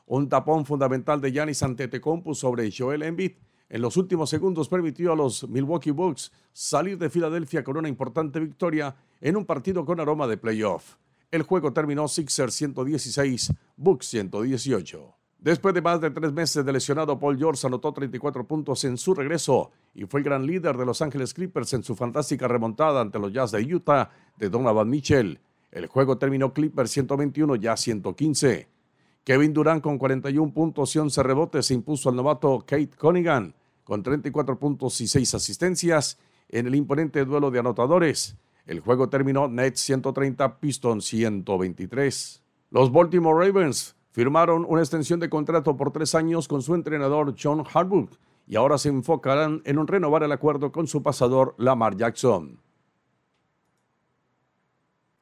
Un 0.07 0.29
tapón 0.29 0.67
fundamental 0.67 1.21
de 1.21 1.33
Giannis 1.33 1.63
Antetokounmpo 1.63 2.35
sobre 2.35 2.71
Joel 2.71 3.03
Embiid 3.03 3.33
en 3.75 3.83
los 3.83 3.97
últimos 3.97 4.31
segundos 4.31 4.69
permitió 4.69 5.13
a 5.13 5.17
los 5.17 5.49
Milwaukee 5.49 5.91
Bucks 5.91 6.31
salir 6.53 6.97
de 6.97 7.11
Filadelfia 7.11 7.65
con 7.65 7.77
una 7.77 7.89
importante 7.89 8.39
victoria 8.39 8.95
en 9.21 9.37
un 9.37 9.45
partido 9.45 9.85
con 9.85 9.99
aroma 9.99 10.29
de 10.29 10.37
playoff. 10.37 10.95
El 11.29 11.43
juego 11.43 11.73
terminó 11.73 12.07
Sixers 12.07 12.55
116, 12.55 13.53
Bucks 13.77 14.07
118. 14.07 15.17
Después 15.41 15.75
de 15.75 15.83
más 15.83 16.01
de 16.01 16.13
tres 16.13 16.33
meses 16.33 16.65
de 16.65 16.73
lesionado, 16.73 17.19
Paul 17.19 17.37
George 17.37 17.67
anotó 17.67 17.93
34 17.93 18.47
puntos 18.47 18.85
en 18.85 18.97
su 18.97 19.13
regreso 19.13 19.73
y 19.93 20.05
fue 20.05 20.21
el 20.21 20.25
gran 20.25 20.47
líder 20.47 20.77
de 20.77 20.87
Los 20.87 21.03
Ángeles 21.03 21.35
Clippers 21.35 21.73
en 21.73 21.83
su 21.83 21.97
fantástica 21.97 22.47
remontada 22.47 23.01
ante 23.01 23.19
los 23.19 23.33
Jazz 23.33 23.51
de 23.51 23.75
Utah 23.75 24.09
de 24.39 24.51
Donovan 24.51 24.89
Mitchell. 24.89 25.41
El 25.73 25.89
juego 25.89 26.17
terminó 26.17 26.53
Clippers 26.55 26.93
121, 26.93 27.57
ya 27.57 27.77
115. 27.77 28.69
Kevin 29.25 29.53
Durant 29.53 29.83
con 29.83 29.99
41 29.99 30.53
puntos 30.55 30.95
y 30.95 31.01
11 31.01 31.23
rebotes 31.25 31.67
se 31.67 31.75
impuso 31.75 32.09
al 32.09 32.15
novato 32.15 32.61
Kate 32.61 32.91
Conigan 32.97 33.53
con 33.85 34.03
34 34.03 34.59
puntos 34.59 35.01
y 35.01 35.07
6 35.07 35.35
asistencias 35.35 36.19
en 36.49 36.67
el 36.67 36.75
imponente 36.75 37.25
duelo 37.25 37.51
de 37.51 37.61
anotadores. 37.61 38.37
El 38.67 38.81
juego 38.81 39.09
terminó 39.09 39.47
Nets 39.49 39.81
130, 39.81 40.59
Pistons 40.59 41.05
123. 41.05 42.43
Los 42.71 42.91
Baltimore 42.91 43.47
Ravens 43.47 43.95
firmaron 44.11 44.65
una 44.69 44.81
extensión 44.81 45.21
de 45.21 45.29
contrato 45.29 45.77
por 45.77 45.93
tres 45.93 46.15
años 46.15 46.49
con 46.49 46.63
su 46.63 46.75
entrenador 46.75 47.35
John 47.41 47.65
Harbaugh 47.73 48.09
y 48.47 48.57
ahora 48.57 48.79
se 48.79 48.89
enfocarán 48.89 49.63
en 49.65 49.87
renovar 49.87 50.23
el 50.23 50.33
acuerdo 50.33 50.73
con 50.73 50.87
su 50.87 51.03
pasador 51.03 51.55
Lamar 51.59 51.97
Jackson. 51.97 52.61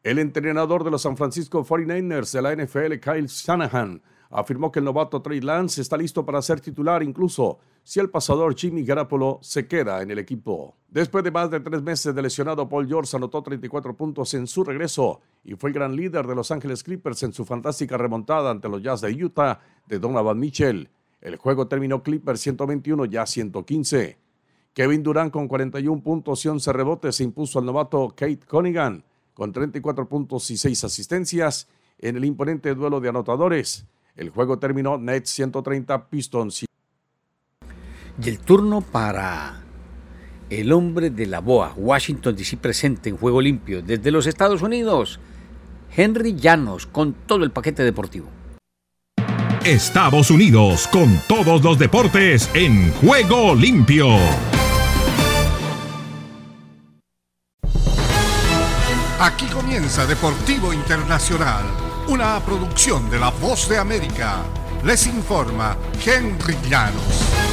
El 0.02 0.18
entrenador 0.18 0.82
de 0.82 0.90
los 0.90 1.02
San 1.02 1.16
Francisco 1.16 1.64
49ers 1.64 2.32
de 2.32 2.42
la 2.42 2.56
NFL, 2.56 2.98
Kyle 2.98 3.26
Shanahan, 3.26 4.02
afirmó 4.30 4.72
que 4.72 4.80
el 4.80 4.84
novato 4.84 5.22
Trey 5.22 5.40
Lance 5.40 5.80
está 5.80 5.96
listo 5.96 6.26
para 6.26 6.42
ser 6.42 6.60
titular 6.60 7.02
incluso 7.02 7.60
si 7.84 8.00
el 8.00 8.10
pasador 8.10 8.56
Jimmy 8.56 8.84
Garoppolo 8.84 9.38
se 9.42 9.66
queda 9.66 10.02
en 10.02 10.10
el 10.10 10.18
equipo. 10.18 10.76
Después 10.88 11.24
de 11.24 11.30
más 11.30 11.50
de 11.50 11.60
tres 11.60 11.82
meses 11.82 12.14
de 12.14 12.22
lesionado, 12.22 12.68
Paul 12.68 12.86
George 12.86 13.16
anotó 13.16 13.42
34 13.42 13.96
puntos 13.96 14.34
en 14.34 14.46
su 14.46 14.62
regreso 14.62 15.20
y 15.44 15.54
fue 15.54 15.70
el 15.70 15.74
gran 15.74 15.96
líder 15.96 16.26
de 16.26 16.34
Los 16.34 16.50
Ángeles 16.50 16.82
Clippers 16.82 17.22
en 17.22 17.32
su 17.32 17.44
fantástica 17.44 17.96
remontada 17.96 18.50
ante 18.50 18.68
los 18.68 18.82
Jazz 18.82 19.00
de 19.00 19.24
Utah 19.24 19.60
de 19.86 19.98
Donovan 19.98 20.38
Mitchell. 20.38 20.88
El 21.20 21.36
juego 21.36 21.66
terminó 21.66 22.02
Clippers 22.02 22.40
121 22.40 23.04
ya 23.06 23.26
115. 23.26 24.18
Kevin 24.74 25.02
Durant 25.02 25.32
con 25.32 25.48
41 25.48 26.02
puntos 26.02 26.44
y 26.44 26.48
11 26.48 26.72
rebotes 26.72 27.16
se 27.16 27.24
impuso 27.24 27.58
al 27.58 27.66
novato 27.66 28.08
Kate 28.08 28.40
Conigan 28.46 29.04
con 29.34 29.52
34 29.52 30.08
puntos 30.08 30.50
y 30.50 30.56
6 30.56 30.84
asistencias 30.84 31.68
en 31.98 32.16
el 32.16 32.24
imponente 32.24 32.74
duelo 32.74 33.00
de 33.00 33.08
anotadores. 33.08 33.86
El 34.16 34.30
juego 34.30 34.58
terminó 34.58 34.98
Nets 34.98 35.30
130, 35.30 36.08
Pistons. 36.08 36.64
Y 38.24 38.28
el 38.28 38.38
turno 38.38 38.82
para 38.82 39.62
el 40.48 40.70
hombre 40.72 41.10
de 41.10 41.26
la 41.26 41.40
BOA, 41.40 41.72
Washington 41.76 42.36
DC 42.36 42.56
presente 42.56 43.08
en 43.08 43.16
Juego 43.16 43.40
Limpio 43.40 43.82
desde 43.82 44.12
los 44.12 44.26
Estados 44.26 44.62
Unidos, 44.62 45.18
Henry 45.96 46.36
Llanos 46.36 46.86
con 46.86 47.14
todo 47.26 47.42
el 47.42 47.50
paquete 47.50 47.82
deportivo. 47.82 48.28
Estados 49.64 50.30
Unidos 50.30 50.86
con 50.88 51.20
todos 51.26 51.64
los 51.64 51.78
deportes 51.78 52.48
en 52.54 52.92
Juego 52.92 53.56
Limpio. 53.56 54.06
Aquí 59.18 59.46
comienza 59.46 60.06
Deportivo 60.06 60.72
Internacional, 60.72 61.64
una 62.08 62.38
producción 62.40 63.10
de 63.10 63.18
La 63.18 63.30
Voz 63.30 63.68
de 63.68 63.78
América. 63.78 64.42
Les 64.84 65.06
informa 65.06 65.76
Henry 66.04 66.56
Llanos. 66.68 67.51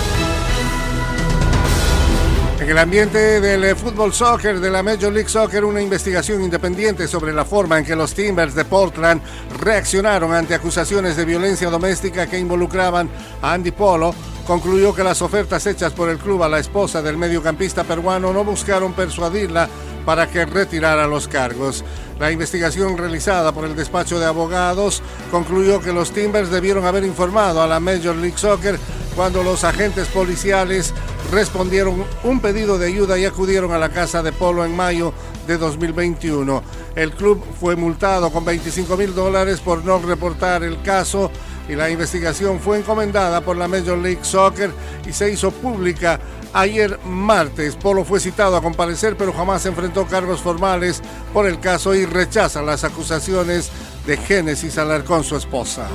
El 2.70 2.78
ambiente 2.78 3.42
del 3.42 3.76
fútbol 3.76 4.14
soccer 4.14 4.60
de 4.60 4.70
la 4.70 4.84
Major 4.84 5.12
League 5.12 5.28
Soccer, 5.28 5.66
una 5.66 5.82
investigación 5.82 6.44
independiente 6.44 7.08
sobre 7.08 7.34
la 7.34 7.44
forma 7.44 7.80
en 7.80 7.84
que 7.84 7.96
los 7.96 8.14
Timbers 8.14 8.54
de 8.54 8.64
Portland 8.64 9.24
reaccionaron 9.60 10.32
ante 10.32 10.54
acusaciones 10.54 11.18
de 11.18 11.26
violencia 11.26 11.72
doméstica 11.72 12.28
que 12.28 12.38
involucraban 12.38 13.10
a 13.42 13.54
Andy 13.54 13.72
Polo 13.72 14.14
concluyó 14.46 14.94
que 14.94 15.04
las 15.04 15.24
ofertas 15.24 15.66
hechas 15.66 15.94
por 15.94 16.10
el 16.10 16.20
club 16.20 16.44
a 16.44 16.50
la 16.50 16.60
esposa 16.60 17.02
del 17.02 17.18
mediocampista 17.18 17.84
peruano 17.84 18.32
no 18.32 18.44
buscaron 18.44 18.94
persuadirla 18.94 19.68
para 20.10 20.28
que 20.28 20.44
retirara 20.44 21.06
los 21.06 21.28
cargos. 21.28 21.86
La 22.20 22.32
investigación 22.32 22.98
realizada 22.98 23.52
por 23.52 23.66
el 23.66 23.76
despacho 23.76 24.20
de 24.20 24.26
abogados 24.26 25.04
concluyó 25.30 25.82
que 25.82 25.94
los 25.94 26.12
Timbers 26.12 26.50
debieron 26.50 26.84
haber 26.88 27.04
informado 27.04 27.62
a 27.62 27.68
la 27.68 27.80
Major 27.80 28.16
League 28.16 28.40
Soccer 28.40 28.80
cuando 29.16 29.44
los 29.44 29.64
agentes 29.64 30.08
policiales 30.08 30.96
respondieron 31.32 32.04
un 32.24 32.40
pedido 32.40 32.80
de 32.80 32.88
ayuda 32.88 33.20
y 33.20 33.26
acudieron 33.26 33.72
a 33.72 33.78
la 33.78 33.90
casa 33.90 34.24
de 34.24 34.32
Polo 34.32 34.66
en 34.66 34.76
mayo 34.76 35.14
de 35.46 35.60
2021. 35.60 36.64
El 36.96 37.12
club 37.12 37.44
fue 37.60 37.76
multado 37.76 38.32
con 38.32 38.44
25 38.44 38.98
mil 38.98 39.14
dólares 39.14 39.60
por 39.60 39.86
no 39.86 40.00
reportar 40.00 40.64
el 40.64 40.82
caso 40.82 41.30
y 41.70 41.76
la 41.76 41.90
investigación 41.90 42.60
fue 42.60 42.80
encomendada 42.80 43.42
por 43.42 43.56
la 43.56 43.68
Major 43.68 43.98
League 43.98 44.24
Soccer 44.24 44.72
y 45.08 45.14
se 45.14 45.32
hizo 45.32 45.52
pública 45.52 46.20
ayer 46.52 47.00
martes. 47.06 47.76
Polo 47.76 48.04
fue 48.04 48.20
citado 48.20 48.58
a 48.58 48.62
comparecer, 48.62 49.16
pero 49.16 49.32
jamás 49.32 49.66
enfrentó 49.68 50.08
cargos 50.08 50.42
formales 50.42 51.02
por 51.32 51.46
el 51.46 51.60
caso 51.60 51.94
y 51.94 52.06
rechaza 52.06 52.64
las 52.64 52.84
acusaciones 52.84 53.70
de 54.08 54.18
Génesis 54.18 54.78
con 55.06 55.24
su 55.24 55.36
esposa. 55.36 55.88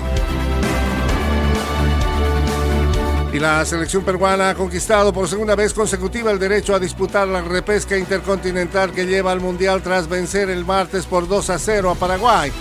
Y 3.32 3.40
la 3.40 3.64
selección 3.64 4.04
peruana 4.04 4.50
ha 4.50 4.54
conquistado 4.54 5.12
por 5.12 5.26
segunda 5.26 5.56
vez 5.56 5.74
consecutiva 5.74 6.30
el 6.30 6.38
derecho 6.38 6.72
a 6.72 6.78
disputar 6.78 7.26
la 7.26 7.42
repesca 7.42 7.98
intercontinental 7.98 8.92
que 8.92 9.06
lleva 9.06 9.32
al 9.32 9.40
Mundial 9.40 9.82
tras 9.82 10.08
vencer 10.08 10.50
el 10.50 10.64
martes 10.64 11.04
por 11.06 11.26
2 11.26 11.50
a 11.50 11.58
0 11.58 11.90
a 11.90 11.94
Paraguay. 11.96 12.52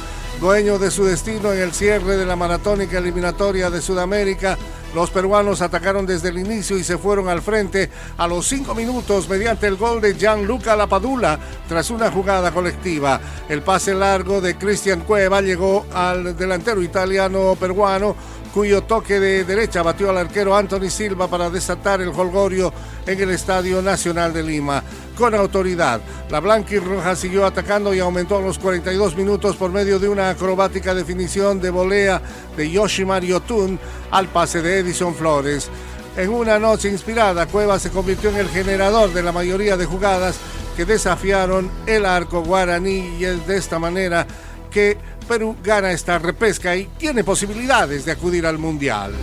Dueño 0.43 0.77
de 0.77 0.91
su 0.91 1.05
destino 1.05 1.53
en 1.53 1.61
el 1.61 1.71
cierre 1.71 2.17
de 2.17 2.25
la 2.25 2.35
maratónica 2.35 2.97
eliminatoria 2.97 3.69
de 3.69 3.81
Sudamérica, 3.81 4.57
los 4.93 5.09
peruanos 5.09 5.61
atacaron 5.61 6.05
desde 6.05 6.27
el 6.27 6.37
inicio 6.37 6.77
y 6.77 6.83
se 6.83 6.97
fueron 6.97 7.29
al 7.29 7.41
frente 7.41 7.89
a 8.17 8.27
los 8.27 8.45
cinco 8.45 8.75
minutos 8.75 9.29
mediante 9.29 9.67
el 9.67 9.77
gol 9.77 10.01
de 10.01 10.15
Gianluca 10.15 10.75
Lapadula 10.75 11.39
tras 11.69 11.89
una 11.91 12.11
jugada 12.11 12.51
colectiva. 12.51 13.21
El 13.47 13.61
pase 13.61 13.93
largo 13.93 14.41
de 14.41 14.57
Cristian 14.57 15.05
Cueva 15.05 15.39
llegó 15.39 15.85
al 15.93 16.35
delantero 16.35 16.83
italiano 16.83 17.55
peruano 17.57 18.13
cuyo 18.53 18.83
toque 18.83 19.19
de 19.19 19.43
derecha 19.43 19.81
batió 19.81 20.11
al 20.11 20.17
arquero 20.17 20.55
Anthony 20.55 20.89
Silva 20.89 21.27
para 21.27 21.49
desatar 21.49 22.01
el 22.01 22.09
holgorio 22.09 22.71
en 23.07 23.19
el 23.19 23.31
Estadio 23.31 23.81
Nacional 23.81 24.31
de 24.31 24.43
Lima. 24.43 24.83
Con 25.17 25.33
autoridad, 25.33 26.01
la 26.29 26.39
blanca 26.39 26.75
y 26.75 26.79
roja 26.79 27.15
siguió 27.15 27.45
atacando 27.45 27.93
y 27.93 27.99
aumentó 27.99 28.39
los 28.41 28.59
42 28.59 29.15
minutos 29.15 29.55
por 29.55 29.71
medio 29.71 29.97
de 29.97 30.07
una 30.07 30.29
acrobática 30.29 30.93
definición 30.93 31.59
de 31.59 31.71
volea 31.71 32.21
de 32.55 32.69
Yoshimar 32.69 33.23
Yotun 33.23 33.79
al 34.11 34.27
pase 34.27 34.61
de 34.61 34.79
Edison 34.79 35.15
Flores. 35.15 35.69
En 36.15 36.29
una 36.29 36.59
noche 36.59 36.89
inspirada, 36.89 37.47
Cueva 37.47 37.79
se 37.79 37.89
convirtió 37.89 38.29
en 38.29 38.37
el 38.37 38.49
generador 38.49 39.11
de 39.13 39.23
la 39.23 39.31
mayoría 39.31 39.77
de 39.77 39.85
jugadas 39.85 40.37
que 40.77 40.85
desafiaron 40.85 41.71
el 41.87 42.05
arco 42.05 42.43
guaraní 42.43 43.17
y 43.19 43.25
es 43.25 43.47
de 43.47 43.57
esta 43.57 43.79
manera 43.79 44.27
que 44.69 44.97
Perú 45.23 45.55
gana 45.63 45.91
esta 45.91 46.19
repesca 46.19 46.75
y 46.75 46.85
tiene 46.97 47.23
posibilidades 47.23 48.05
de 48.05 48.11
acudir 48.11 48.45
al 48.45 48.57
Mundial. 48.57 49.13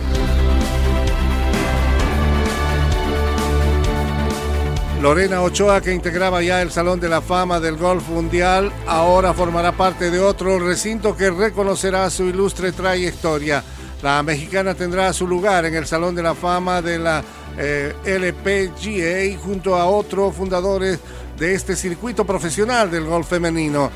Lorena 5.01 5.41
Ochoa, 5.41 5.81
que 5.81 5.93
integraba 5.93 6.43
ya 6.43 6.61
el 6.61 6.69
Salón 6.69 6.99
de 6.99 7.09
la 7.09 7.21
Fama 7.21 7.59
del 7.59 7.75
Golf 7.75 8.07
Mundial, 8.09 8.71
ahora 8.85 9.33
formará 9.33 9.71
parte 9.71 10.11
de 10.11 10.19
otro 10.19 10.59
recinto 10.59 11.17
que 11.17 11.31
reconocerá 11.31 12.07
su 12.11 12.25
ilustre 12.25 12.71
trayectoria. 12.71 13.63
La 14.03 14.21
mexicana 14.21 14.75
tendrá 14.75 15.11
su 15.11 15.25
lugar 15.25 15.65
en 15.65 15.73
el 15.73 15.87
Salón 15.87 16.13
de 16.13 16.21
la 16.21 16.35
Fama 16.35 16.83
de 16.83 16.99
la 16.99 17.23
eh, 17.57 17.93
LPGA 18.05 19.41
junto 19.43 19.75
a 19.75 19.85
otros 19.85 20.35
fundadores 20.35 20.99
de 21.35 21.55
este 21.55 21.75
circuito 21.75 22.23
profesional 22.23 22.91
del 22.91 23.05
golf 23.05 23.27
femenino. 23.27 23.89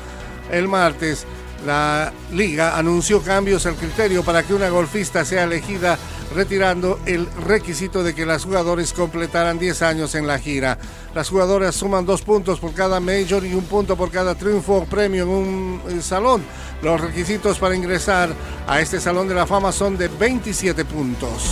El 0.50 0.66
martes, 0.66 1.24
la 1.66 2.12
liga 2.32 2.78
anunció 2.78 3.20
cambios 3.20 3.66
al 3.66 3.74
criterio 3.74 4.22
para 4.22 4.44
que 4.44 4.54
una 4.54 4.68
golfista 4.68 5.24
sea 5.24 5.44
elegida 5.44 5.98
retirando 6.34 7.00
el 7.06 7.26
requisito 7.44 8.04
de 8.04 8.14
que 8.14 8.24
las 8.24 8.44
jugadoras 8.44 8.92
completaran 8.92 9.58
10 9.58 9.82
años 9.82 10.14
en 10.14 10.26
la 10.26 10.38
gira. 10.38 10.78
Las 11.14 11.28
jugadoras 11.28 11.74
suman 11.74 12.06
dos 12.06 12.22
puntos 12.22 12.60
por 12.60 12.72
cada 12.72 13.00
major 13.00 13.44
y 13.44 13.54
un 13.54 13.64
punto 13.64 13.96
por 13.96 14.10
cada 14.10 14.36
triunfo 14.36 14.76
o 14.76 14.84
premio 14.84 15.24
en 15.24 15.28
un 15.28 15.82
eh, 15.88 16.00
salón. 16.02 16.44
Los 16.82 17.00
requisitos 17.00 17.58
para 17.58 17.74
ingresar 17.74 18.30
a 18.66 18.80
este 18.80 19.00
Salón 19.00 19.28
de 19.28 19.34
la 19.34 19.46
Fama 19.46 19.72
son 19.72 19.96
de 19.98 20.08
27 20.08 20.84
puntos. 20.84 21.50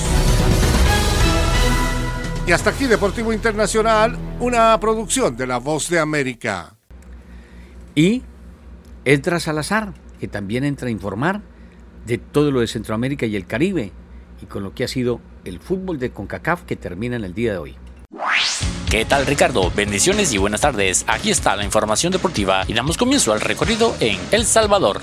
Y 2.46 2.52
hasta 2.52 2.70
aquí 2.70 2.84
Deportivo 2.84 3.32
Internacional, 3.32 4.16
una 4.38 4.78
producción 4.78 5.36
de 5.36 5.46
La 5.46 5.58
Voz 5.58 5.88
de 5.88 5.98
América. 5.98 6.76
Y 7.94 8.22
Edra 9.04 9.40
Salazar 9.40 10.03
que 10.24 10.28
también 10.28 10.64
entra 10.64 10.88
a 10.88 10.90
informar 10.90 11.42
de 12.06 12.16
todo 12.16 12.50
lo 12.50 12.60
de 12.60 12.66
Centroamérica 12.66 13.26
y 13.26 13.36
el 13.36 13.46
Caribe 13.46 13.92
y 14.40 14.46
con 14.46 14.62
lo 14.62 14.72
que 14.72 14.84
ha 14.84 14.88
sido 14.88 15.20
el 15.44 15.60
fútbol 15.60 15.98
de 15.98 16.12
CONCACAF 16.12 16.62
que 16.62 16.76
termina 16.76 17.16
en 17.16 17.24
el 17.24 17.34
día 17.34 17.52
de 17.52 17.58
hoy. 17.58 17.76
¿Qué 18.88 19.04
tal 19.04 19.26
Ricardo? 19.26 19.70
Bendiciones 19.76 20.32
y 20.32 20.38
buenas 20.38 20.62
tardes. 20.62 21.04
Aquí 21.08 21.28
está 21.28 21.56
la 21.56 21.64
información 21.66 22.10
deportiva 22.10 22.64
y 22.66 22.72
damos 22.72 22.96
comienzo 22.96 23.34
al 23.34 23.42
recorrido 23.42 23.94
en 24.00 24.18
El 24.30 24.46
Salvador. 24.46 25.02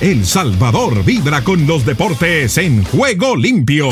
El 0.00 0.26
Salvador 0.26 1.04
vibra 1.04 1.44
con 1.44 1.68
los 1.68 1.86
deportes 1.86 2.58
en 2.58 2.82
juego 2.82 3.36
limpio. 3.36 3.90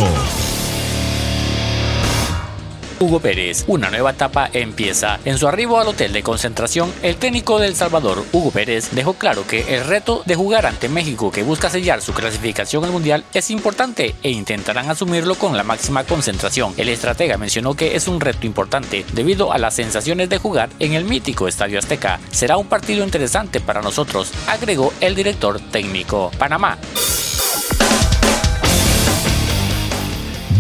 Hugo 3.03 3.19
Pérez. 3.19 3.65
Una 3.67 3.91
nueva 3.91 4.13
etapa 4.13 4.49
empieza. 4.53 5.19
En 5.25 5.37
su 5.37 5.49
arribo 5.49 5.81
al 5.81 5.89
hotel 5.89 6.13
de 6.13 6.23
concentración, 6.23 6.93
el 7.03 7.17
técnico 7.17 7.59
del 7.59 7.75
Salvador, 7.75 8.25
Hugo 8.31 8.53
Pérez, 8.53 8.91
dejó 8.93 9.15
claro 9.15 9.45
que 9.45 9.75
el 9.75 9.85
reto 9.85 10.23
de 10.25 10.37
jugar 10.37 10.67
ante 10.67 10.89
México, 10.89 11.33
que 11.33 11.43
busca 11.43 11.69
sellar 11.69 12.01
su 12.01 12.13
clasificación 12.13 12.85
al 12.85 12.93
Mundial, 12.93 13.25
es 13.35 13.51
importante 13.51 14.15
e 14.23 14.31
intentarán 14.31 14.89
asumirlo 14.89 15.35
con 15.35 15.57
la 15.57 15.65
máxima 15.65 16.05
concentración. 16.05 16.75
El 16.77 16.89
estratega 16.89 17.37
mencionó 17.39 17.75
que 17.75 17.97
es 17.97 18.07
un 18.07 18.21
reto 18.21 18.47
importante 18.47 19.05
debido 19.13 19.53
a 19.53 19.59
las 19.59 19.75
sensaciones 19.75 20.29
de 20.29 20.39
jugar 20.39 20.71
en 20.79 20.93
el 20.93 21.05
mítico 21.05 21.49
Estadio 21.49 21.81
Azteca. 21.81 22.21
Será 22.31 22.57
un 22.57 22.67
partido 22.67 23.05
interesante 23.05 23.61
para 23.61 23.83
nosotros, 23.83 24.31
agregó 24.47 24.93
el 25.01 25.17
director 25.17 25.59
técnico. 25.73 26.31
Panamá. 26.39 26.79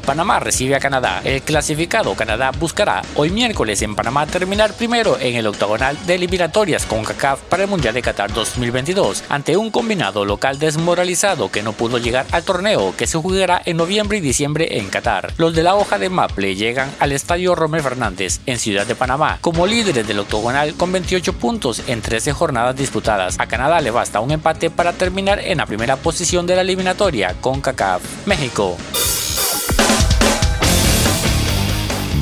Panamá 0.00 0.40
recibe 0.40 0.74
a 0.74 0.80
Canadá. 0.80 1.20
El 1.24 1.42
clasificado 1.42 2.14
Canadá 2.14 2.50
buscará 2.58 3.02
hoy 3.14 3.30
miércoles 3.30 3.82
en 3.82 3.94
Panamá 3.94 4.26
terminar 4.26 4.72
primero 4.72 5.18
en 5.20 5.36
el 5.36 5.46
octagonal 5.46 5.96
de 6.06 6.14
eliminatorias 6.14 6.86
con 6.86 7.04
CACAF 7.04 7.40
para 7.42 7.64
el 7.64 7.68
Mundial 7.68 7.94
de 7.94 8.02
Qatar 8.02 8.32
2022 8.32 9.24
ante 9.28 9.56
un 9.56 9.70
combinado 9.70 10.24
local 10.24 10.58
desmoralizado 10.58 11.50
que 11.50 11.62
no 11.62 11.72
pudo 11.72 11.98
llegar 11.98 12.26
al 12.32 12.44
torneo 12.44 12.94
que 12.96 13.06
se 13.06 13.18
jugará 13.18 13.62
en 13.64 13.76
noviembre 13.76 14.18
y 14.18 14.20
diciembre 14.20 14.78
en 14.78 14.88
Qatar. 14.88 15.32
Los 15.36 15.54
de 15.54 15.62
la 15.62 15.74
hoja 15.74 15.98
de 15.98 16.08
Maple 16.08 16.54
llegan 16.56 16.90
al 16.98 17.12
estadio 17.12 17.54
Romero 17.54 17.84
Fernández 17.84 18.40
en 18.46 18.58
Ciudad 18.58 18.86
de 18.86 18.94
Panamá 18.94 19.38
como 19.40 19.66
líderes 19.66 20.06
del 20.06 20.18
octagonal 20.18 20.74
con 20.74 20.92
28 20.92 21.32
puntos 21.34 21.82
en 21.86 22.02
13 22.02 22.32
jornadas 22.32 22.76
disputadas. 22.76 23.36
A 23.38 23.46
Canadá 23.46 23.80
le 23.80 23.90
basta 23.90 24.20
un 24.20 24.30
empate 24.30 24.70
para 24.70 24.92
terminar 24.92 25.40
en 25.40 25.58
la 25.58 25.66
primera 25.66 25.96
posición 25.96 26.46
de 26.46 26.56
la 26.56 26.62
eliminatoria 26.62 27.34
con 27.40 27.60
CACAF. 27.60 28.26
México. 28.26 28.76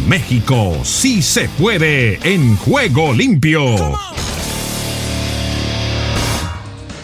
México 0.08 0.72
sí 0.84 1.20
se 1.20 1.50
puede 1.50 2.18
en 2.22 2.56
juego 2.56 3.12
limpio. 3.12 4.17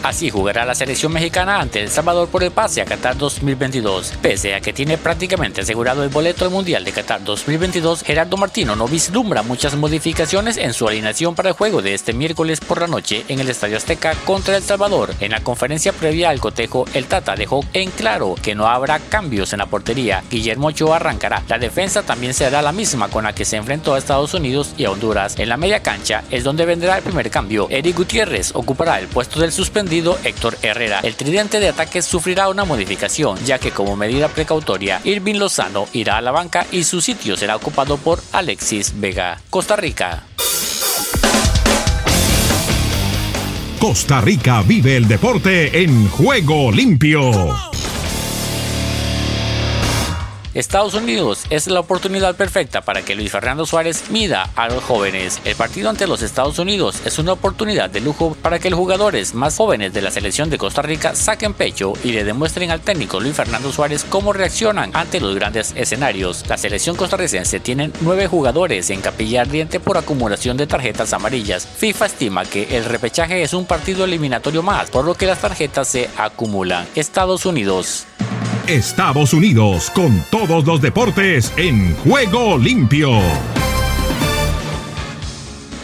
Así 0.05 0.29
jugará 0.29 0.65
la 0.65 0.75
selección 0.75 1.11
mexicana 1.11 1.59
ante 1.59 1.81
El 1.81 1.89
Salvador 1.89 2.29
por 2.29 2.43
el 2.43 2.51
pase 2.51 2.79
a 2.79 2.85
Qatar 2.85 3.17
2022. 3.17 4.13
Pese 4.21 4.53
a 4.53 4.61
que 4.61 4.71
tiene 4.71 4.99
prácticamente 4.99 5.61
asegurado 5.61 6.03
el 6.03 6.09
boleto 6.09 6.45
al 6.45 6.51
Mundial 6.51 6.85
de 6.85 6.91
Qatar 6.91 7.23
2022, 7.23 8.03
Gerardo 8.03 8.37
Martino 8.37 8.75
no 8.75 8.87
vislumbra 8.87 9.41
muchas 9.41 9.73
modificaciones 9.75 10.57
en 10.57 10.73
su 10.73 10.87
alineación 10.87 11.33
para 11.33 11.49
el 11.49 11.55
juego 11.55 11.81
de 11.81 11.95
este 11.95 12.13
miércoles 12.13 12.59
por 12.59 12.81
la 12.81 12.85
noche 12.85 13.25
en 13.29 13.39
el 13.39 13.49
Estadio 13.49 13.77
Azteca 13.77 14.13
contra 14.25 14.55
El 14.55 14.61
Salvador. 14.61 15.11
En 15.21 15.31
la 15.31 15.41
conferencia 15.41 15.91
previa 15.91 16.29
al 16.29 16.39
cotejo, 16.39 16.85
el 16.93 17.07
Tata 17.07 17.35
dejó 17.35 17.65
en 17.73 17.89
claro 17.89 18.35
que 18.39 18.53
no 18.53 18.67
habrá 18.67 18.99
cambios 18.99 19.53
en 19.53 19.59
la 19.59 19.65
portería. 19.65 20.23
Guillermo 20.29 20.67
Ochoa 20.67 20.97
arrancará. 20.97 21.41
La 21.47 21.57
defensa 21.57 22.03
también 22.03 22.35
será 22.35 22.61
la 22.61 22.73
misma 22.73 23.07
con 23.07 23.23
la 23.23 23.33
que 23.33 23.43
se 23.43 23.57
enfrentó 23.57 23.95
a 23.95 23.97
Estados 23.97 24.35
Unidos 24.35 24.75
y 24.77 24.85
a 24.85 24.91
Honduras. 24.91 25.39
En 25.39 25.49
la 25.49 25.57
media 25.57 25.81
cancha 25.81 26.23
es 26.29 26.43
donde 26.43 26.65
vendrá 26.65 26.95
el 26.95 27.03
primer 27.03 27.31
cambio. 27.31 27.65
Eric 27.71 27.97
Gutiérrez 27.97 28.51
ocupará 28.53 28.99
el 28.99 29.07
puesto 29.07 29.39
del 29.39 29.51
suspendido 29.51 29.94
Héctor 29.95 30.57
Herrera. 30.61 30.99
El 31.03 31.15
tridente 31.15 31.59
de 31.59 31.69
ataque 31.69 32.01
sufrirá 32.01 32.49
una 32.49 32.65
modificación, 32.65 33.37
ya 33.45 33.59
que 33.59 33.71
como 33.71 33.95
medida 33.95 34.27
precautoria, 34.27 34.99
Irving 35.03 35.35
Lozano 35.35 35.87
irá 35.93 36.17
a 36.17 36.21
la 36.21 36.31
banca 36.31 36.65
y 36.71 36.83
su 36.83 37.01
sitio 37.01 37.37
será 37.37 37.55
ocupado 37.55 37.97
por 37.97 38.21
Alexis 38.33 38.99
Vega. 38.99 39.41
Costa 39.49 39.75
Rica. 39.75 40.23
Costa 43.79 44.19
Rica 44.19 44.61
vive 44.63 44.97
el 44.97 45.07
deporte 45.07 45.83
en 45.83 46.09
juego 46.09 46.71
limpio. 46.71 47.74
Estados 50.55 50.93
Unidos 50.93 51.43
es 51.49 51.67
la 51.67 51.81
oportunidad 51.81 52.33
perfecta 52.37 52.79
para 52.79 53.01
que 53.01 53.13
Luis 53.13 53.29
Fernando 53.29 53.65
Suárez 53.65 54.09
mida 54.09 54.49
a 54.55 54.69
los 54.69 54.81
jóvenes. 54.85 55.41
El 55.43 55.57
partido 55.57 55.89
ante 55.89 56.07
los 56.07 56.21
Estados 56.21 56.59
Unidos 56.59 57.01
es 57.03 57.19
una 57.19 57.33
oportunidad 57.33 57.89
de 57.89 57.99
lujo 57.99 58.37
para 58.41 58.57
que 58.57 58.69
los 58.69 58.79
jugadores 58.79 59.33
más 59.33 59.57
jóvenes 59.57 59.91
de 59.91 60.01
la 60.01 60.11
selección 60.11 60.49
de 60.49 60.57
Costa 60.57 60.81
Rica 60.81 61.13
saquen 61.13 61.53
pecho 61.53 61.91
y 62.05 62.13
le 62.13 62.23
demuestren 62.23 62.71
al 62.71 62.79
técnico 62.79 63.19
Luis 63.19 63.35
Fernando 63.35 63.73
Suárez 63.73 64.05
cómo 64.07 64.31
reaccionan 64.31 64.91
ante 64.93 65.19
los 65.19 65.35
grandes 65.35 65.73
escenarios. 65.75 66.45
La 66.47 66.57
selección 66.57 66.95
costarricense 66.95 67.59
tiene 67.59 67.91
nueve 67.99 68.27
jugadores 68.27 68.89
en 68.91 69.01
capilla 69.01 69.41
ardiente 69.41 69.81
por 69.81 69.97
acumulación 69.97 70.55
de 70.55 70.67
tarjetas 70.67 71.11
amarillas. 71.11 71.67
FIFA 71.67 72.05
estima 72.05 72.45
que 72.45 72.77
el 72.77 72.85
repechaje 72.85 73.41
es 73.41 73.53
un 73.53 73.65
partido 73.65 74.05
eliminatorio 74.05 74.63
más, 74.63 74.89
por 74.89 75.03
lo 75.03 75.15
que 75.15 75.25
las 75.25 75.41
tarjetas 75.41 75.89
se 75.89 76.09
acumulan. 76.15 76.87
Estados 76.95 77.45
Unidos. 77.45 78.05
Estados 78.67 79.33
Unidos 79.33 79.91
con 79.91 80.23
todos 80.31 80.65
los 80.65 80.81
deportes 80.81 81.53
en 81.57 81.95
juego 81.97 82.57
limpio 82.57 83.19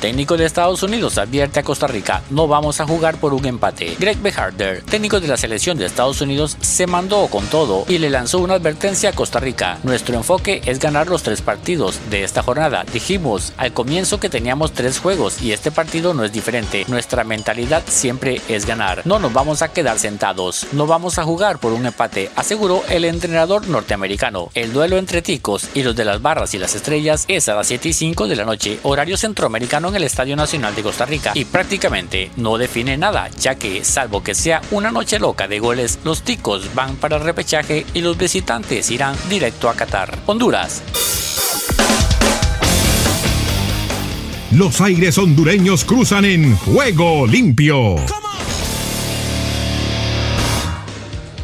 técnico 0.02 0.36
de 0.36 0.46
Estados 0.46 0.82
Unidos 0.82 1.20
advierte 1.20 1.60
a 1.60 1.64
Costa 1.64 1.86
Rica, 1.86 2.24
no 2.32 2.48
vamos 2.48 2.82
a 2.82 2.88
jugar 2.88 3.18
por 3.18 3.36
un 3.36 3.46
empate. 3.46 3.96
Greg 4.00 4.18
Beharder, 4.18 4.82
técnico 4.82 5.20
de 5.20 5.28
la 5.28 5.38
selección 5.38 5.78
de 5.78 5.86
Estados 5.86 6.22
Unidos, 6.22 6.58
se 6.60 6.88
mandó 6.88 7.28
con 7.28 7.46
todo 7.46 7.86
y 7.88 8.00
le 8.00 8.10
lanzó 8.10 8.40
una 8.40 8.56
advertencia 8.56 9.12
a 9.12 9.14
Costa 9.14 9.40
Rica. 9.40 9.78
Nuestro 9.84 10.16
enfoque 10.16 10.64
es 10.66 10.80
ganar 10.80 11.08
los 11.08 11.22
tres 11.22 11.44
partidos 11.44 12.00
de 12.10 12.24
esta 12.24 12.42
jornada. 12.42 12.84
Dijimos 12.92 13.54
al 13.58 13.74
comienzo 13.74 14.20
que 14.20 14.30
teníamos 14.30 14.72
tres 14.72 15.00
juegos 15.00 15.40
y 15.40 15.52
este 15.52 15.70
partido 15.70 16.16
no 16.16 16.24
es 16.24 16.34
diferente. 16.34 16.84
Nuestra 16.88 17.24
mentalidad 17.24 17.84
siempre 17.86 18.42
es 18.50 18.66
ganar. 18.66 19.04
No 19.06 19.20
nos 19.20 19.32
vamos 19.32 19.62
a 19.62 19.72
quedar 19.72 20.00
sentados. 20.00 20.66
No 20.72 20.88
vamos 20.88 21.20
a 21.20 21.24
jugar 21.24 21.60
por 21.60 21.74
un 21.74 21.86
empate, 21.86 22.32
aseguró 22.36 22.82
el 22.90 23.06
entrenador 23.06 23.68
norteamericano. 23.68 24.50
El 24.56 24.74
duelo 24.74 24.98
entre 24.98 25.22
Ticos 25.22 25.68
y 25.76 25.84
los 25.84 25.96
de 25.96 26.06
las 26.06 26.24
barras 26.24 26.56
y 26.56 26.58
las 26.58 26.74
estrellas 26.74 27.26
es 27.28 27.48
a 27.50 27.54
las 27.54 27.68
7 27.68 27.90
y 27.90 27.94
5 27.94 28.28
de 28.28 28.36
la 28.36 28.46
noche, 28.46 28.80
horario 28.82 29.16
centroamericano 29.16 29.90
en 29.91 29.97
el 29.97 30.04
Estadio 30.04 30.36
Nacional 30.36 30.73
de 30.73 30.84
Costa 30.84 31.06
Rica 31.06 31.34
y 31.36 31.45
prácticamente 31.45 32.32
no 32.38 32.58
define 32.58 32.97
nada, 32.97 33.30
ya 33.39 33.56
que 33.56 33.84
salvo 33.84 34.23
que 34.23 34.34
sea 34.34 34.62
una 34.71 34.91
noche 34.91 35.19
loca 35.19 35.47
de 35.47 35.60
goles, 35.60 35.99
los 36.04 36.23
ticos 36.23 36.73
van 36.73 36.95
para 36.95 37.17
el 37.17 37.23
repechaje 37.23 37.86
y 37.93 38.01
los 38.01 38.17
visitantes 38.17 38.89
irán 38.89 39.15
directo 39.30 39.69
a 39.69 39.75
Qatar. 39.75 40.17
Honduras. 40.25 40.82
Los 44.51 44.82
aires 44.82 45.17
hondureños 45.17 45.86
cruzan 45.86 46.25
en 46.25 46.56
juego 46.58 47.25
limpio. 47.27 47.95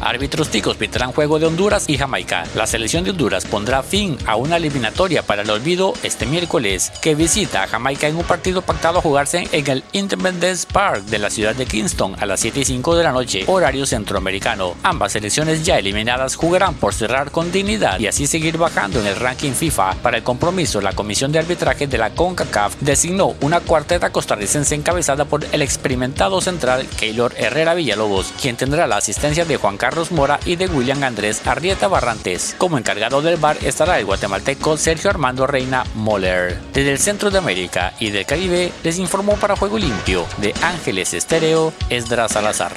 Árbitros 0.08 0.48
ticos 0.48 0.78
pitarán 0.78 1.12
juego 1.12 1.38
de 1.38 1.44
Honduras 1.44 1.84
y 1.86 1.98
Jamaica. 1.98 2.44
La 2.54 2.66
selección 2.66 3.04
de 3.04 3.10
Honduras 3.10 3.44
pondrá 3.44 3.82
fin 3.82 4.16
a 4.24 4.36
una 4.36 4.56
eliminatoria 4.56 5.22
para 5.22 5.42
el 5.42 5.50
olvido 5.50 5.92
este 6.02 6.24
miércoles, 6.24 6.90
que 7.02 7.14
visita 7.14 7.62
a 7.62 7.66
Jamaica 7.66 8.08
en 8.08 8.16
un 8.16 8.24
partido 8.24 8.62
pactado 8.62 9.00
a 9.00 9.02
jugarse 9.02 9.46
en 9.52 9.68
el 9.68 9.84
Independence 9.92 10.66
Park 10.72 11.02
de 11.04 11.18
la 11.18 11.28
ciudad 11.28 11.54
de 11.54 11.66
Kingston 11.66 12.16
a 12.18 12.24
las 12.24 12.40
7 12.40 12.60
y 12.60 12.64
5 12.64 12.96
de 12.96 13.04
la 13.04 13.12
noche, 13.12 13.44
horario 13.48 13.84
centroamericano. 13.84 14.76
Ambas 14.82 15.12
selecciones 15.12 15.62
ya 15.62 15.78
eliminadas 15.78 16.36
jugarán 16.36 16.72
por 16.76 16.94
cerrar 16.94 17.30
con 17.30 17.52
dignidad 17.52 18.00
y 18.00 18.06
así 18.06 18.26
seguir 18.26 18.56
bajando 18.56 19.00
en 19.00 19.08
el 19.08 19.16
ranking 19.16 19.52
FIFA. 19.52 19.96
Para 19.96 20.16
el 20.16 20.22
compromiso, 20.22 20.80
la 20.80 20.94
Comisión 20.94 21.32
de 21.32 21.40
Arbitraje 21.40 21.86
de 21.86 21.98
la 21.98 22.14
CONCACAF 22.14 22.76
designó 22.80 23.36
una 23.42 23.60
cuarteta 23.60 24.10
costarricense 24.10 24.74
encabezada 24.74 25.26
por 25.26 25.44
el 25.52 25.60
experimentado 25.60 26.40
central 26.40 26.86
Keylor 26.98 27.34
Herrera 27.36 27.74
Villalobos, 27.74 28.32
quien 28.40 28.56
tendrá 28.56 28.86
la 28.86 28.96
asistencia 28.96 29.44
de 29.44 29.58
Juan 29.58 29.76
Carlos 29.76 29.97
Mora 30.10 30.38
y 30.44 30.56
de 30.56 30.66
William 30.66 31.02
Andrés 31.02 31.46
Arrieta 31.46 31.88
Barrantes. 31.88 32.54
Como 32.58 32.78
encargado 32.78 33.20
del 33.22 33.36
bar 33.36 33.56
estará 33.62 33.98
el 33.98 34.04
guatemalteco 34.04 34.76
Sergio 34.76 35.10
Armando 35.10 35.46
Reina 35.46 35.84
Moller. 35.94 36.58
Desde 36.72 36.92
el 36.92 36.98
centro 36.98 37.30
de 37.30 37.38
América 37.38 37.94
y 38.00 38.10
del 38.10 38.26
Caribe 38.26 38.72
les 38.82 38.98
informó 38.98 39.34
para 39.34 39.56
Juego 39.56 39.78
Limpio 39.78 40.26
de 40.38 40.54
Ángeles 40.62 41.14
Estéreo 41.14 41.72
Esdras 41.90 42.32
Salazar. 42.32 42.72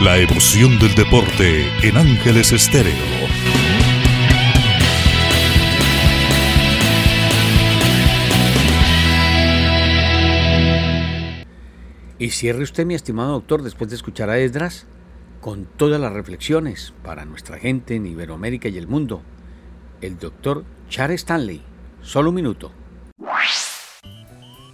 La 0.00 0.18
emoción 0.18 0.78
del 0.78 0.94
deporte 0.94 1.66
en 1.82 1.96
Ángeles 1.96 2.52
Estéreo. 2.52 3.13
Y 12.18 12.30
cierre 12.30 12.62
usted, 12.62 12.86
mi 12.86 12.94
estimado 12.94 13.32
doctor, 13.32 13.62
después 13.62 13.90
de 13.90 13.96
escuchar 13.96 14.30
a 14.30 14.38
Esdras, 14.38 14.86
con 15.40 15.66
todas 15.66 16.00
las 16.00 16.12
reflexiones 16.12 16.94
para 17.02 17.24
nuestra 17.24 17.58
gente 17.58 17.96
en 17.96 18.06
Iberoamérica 18.06 18.68
y 18.68 18.78
el 18.78 18.86
mundo. 18.86 19.22
El 20.00 20.18
doctor 20.18 20.64
Charles 20.88 21.22
Stanley. 21.22 21.60
Solo 22.02 22.30
un 22.30 22.36
minuto. 22.36 22.72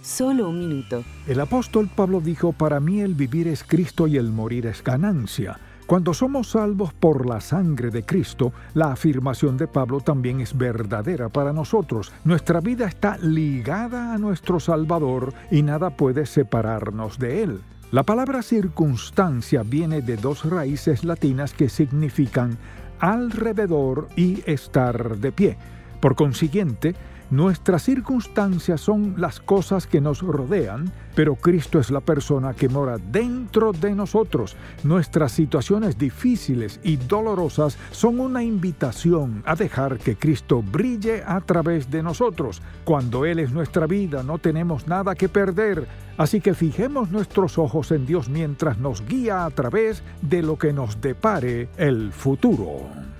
Solo 0.01 0.49
un 0.49 0.59
minuto. 0.59 1.03
El 1.27 1.39
apóstol 1.39 1.89
Pablo 1.95 2.21
dijo, 2.21 2.51
para 2.53 2.79
mí 2.79 3.01
el 3.01 3.15
vivir 3.15 3.47
es 3.47 3.63
Cristo 3.63 4.07
y 4.07 4.17
el 4.17 4.29
morir 4.29 4.67
es 4.67 4.83
ganancia. 4.83 5.59
Cuando 5.91 6.13
somos 6.13 6.51
salvos 6.51 6.93
por 6.93 7.25
la 7.25 7.41
sangre 7.41 7.89
de 7.89 8.03
Cristo, 8.03 8.53
la 8.75 8.93
afirmación 8.93 9.57
de 9.57 9.67
Pablo 9.67 9.99
también 9.99 10.39
es 10.39 10.57
verdadera 10.57 11.27
para 11.27 11.51
nosotros. 11.51 12.13
Nuestra 12.23 12.61
vida 12.61 12.87
está 12.87 13.17
ligada 13.17 14.13
a 14.13 14.17
nuestro 14.17 14.61
Salvador 14.61 15.33
y 15.51 15.63
nada 15.63 15.89
puede 15.89 16.25
separarnos 16.25 17.19
de 17.19 17.43
Él. 17.43 17.59
La 17.91 18.03
palabra 18.03 18.41
circunstancia 18.41 19.63
viene 19.63 20.01
de 20.01 20.15
dos 20.15 20.49
raíces 20.49 21.03
latinas 21.03 21.51
que 21.51 21.67
significan 21.67 22.57
alrededor 23.01 24.07
y 24.15 24.49
estar 24.49 25.17
de 25.17 25.33
pie. 25.33 25.57
Por 25.99 26.15
consiguiente, 26.15 26.95
Nuestras 27.31 27.83
circunstancias 27.83 28.81
son 28.81 29.15
las 29.17 29.39
cosas 29.39 29.87
que 29.87 30.01
nos 30.01 30.21
rodean, 30.21 30.91
pero 31.15 31.35
Cristo 31.35 31.79
es 31.79 31.89
la 31.89 32.01
persona 32.01 32.53
que 32.53 32.67
mora 32.67 32.97
dentro 32.97 33.71
de 33.71 33.95
nosotros. 33.95 34.57
Nuestras 34.83 35.31
situaciones 35.31 35.97
difíciles 35.97 36.81
y 36.83 36.97
dolorosas 36.97 37.77
son 37.91 38.19
una 38.19 38.43
invitación 38.43 39.43
a 39.45 39.55
dejar 39.55 39.97
que 39.97 40.17
Cristo 40.17 40.61
brille 40.61 41.23
a 41.25 41.39
través 41.39 41.89
de 41.89 42.03
nosotros. 42.03 42.61
Cuando 42.83 43.23
Él 43.23 43.39
es 43.39 43.53
nuestra 43.53 43.87
vida 43.87 44.23
no 44.23 44.37
tenemos 44.37 44.87
nada 44.87 45.15
que 45.15 45.29
perder, 45.29 45.87
así 46.17 46.41
que 46.41 46.53
fijemos 46.53 47.11
nuestros 47.11 47.57
ojos 47.57 47.93
en 47.93 48.05
Dios 48.05 48.27
mientras 48.27 48.77
nos 48.77 49.07
guía 49.07 49.45
a 49.45 49.51
través 49.51 50.03
de 50.21 50.41
lo 50.41 50.57
que 50.57 50.73
nos 50.73 50.99
depare 50.99 51.69
el 51.77 52.11
futuro. 52.11 53.10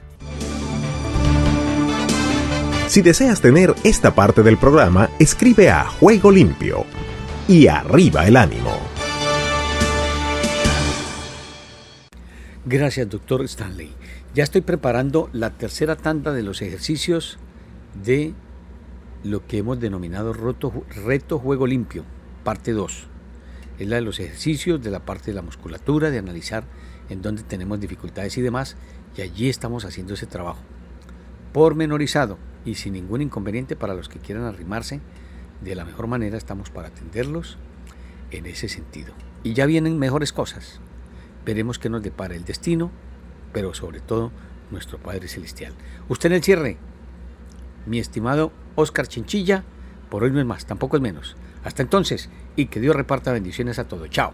Si 2.92 3.02
deseas 3.02 3.40
tener 3.40 3.74
esta 3.86 4.14
parte 4.14 4.44
del 4.44 4.58
programa, 4.58 5.10
escribe 5.18 5.70
a 5.70 5.86
Juego 5.86 6.30
Limpio 6.30 6.86
y 7.48 7.68
arriba 7.68 8.28
el 8.28 8.36
ánimo. 8.36 8.78
Gracias, 12.66 13.10
doctor 13.10 13.46
Stanley. 13.46 13.94
Ya 14.36 14.44
estoy 14.44 14.60
preparando 14.60 15.30
la 15.32 15.52
tercera 15.52 15.96
tanda 15.96 16.34
de 16.34 16.44
los 16.44 16.62
ejercicios 16.62 17.40
de 18.04 18.34
lo 19.24 19.48
que 19.48 19.60
hemos 19.60 19.80
denominado 19.80 20.34
reto 20.34 21.40
juego 21.40 21.68
limpio, 21.68 22.04
parte 22.44 22.74
2. 22.74 23.08
Es 23.80 23.88
la 23.88 23.96
de 23.96 24.02
los 24.02 24.20
ejercicios 24.20 24.84
de 24.84 24.92
la 24.92 25.06
parte 25.06 25.28
de 25.28 25.36
la 25.36 25.42
musculatura, 25.42 26.10
de 26.10 26.18
analizar 26.18 26.66
en 27.08 27.22
dónde 27.22 27.44
tenemos 27.44 27.80
dificultades 27.80 28.38
y 28.38 28.42
demás, 28.42 28.76
y 29.16 29.22
allí 29.22 29.48
estamos 29.48 29.86
haciendo 29.86 30.16
ese 30.16 30.26
trabajo 30.26 30.60
pormenorizado 31.54 32.38
y 32.66 32.76
sin 32.76 32.94
ningún 32.94 33.22
inconveniente 33.22 33.76
para 33.76 33.94
los 33.94 34.10
que 34.10 34.20
quieran 34.20 34.46
arrimarse. 34.46 35.02
De 35.62 35.76
la 35.76 35.86
mejor 35.86 36.08
manera 36.08 36.38
estamos 36.38 36.70
para 36.70 36.88
atenderlos 36.90 37.58
en 38.32 38.46
ese 38.46 38.70
sentido. 38.70 39.14
Y 39.44 39.54
ya 39.54 39.66
vienen 39.66 40.00
mejores 40.00 40.34
cosas. 40.34 40.80
Veremos 41.46 41.80
qué 41.80 41.90
nos 41.90 42.04
depara 42.04 42.36
el 42.36 42.46
destino, 42.46 42.92
pero 43.54 43.74
sobre 43.74 44.00
todo 44.00 44.32
nuestro 44.70 44.98
Padre 44.98 45.28
Celestial. 45.28 45.74
Usted 46.08 46.28
en 46.28 46.36
el 46.36 46.44
cierre, 46.44 46.78
mi 47.86 48.00
estimado 48.00 48.52
Oscar 48.76 49.08
Chinchilla, 49.08 49.64
por 50.10 50.24
hoy 50.24 50.32
no 50.32 50.40
es 50.40 50.46
más, 50.46 50.66
tampoco 50.66 50.98
es 50.98 51.02
menos. 51.02 51.36
Hasta 51.64 51.84
entonces, 51.84 52.30
y 52.56 52.68
que 52.68 52.80
Dios 52.80 52.96
reparta 52.96 53.32
bendiciones 53.32 53.80
a 53.80 53.88
todos. 53.88 54.10
Chao. 54.10 54.34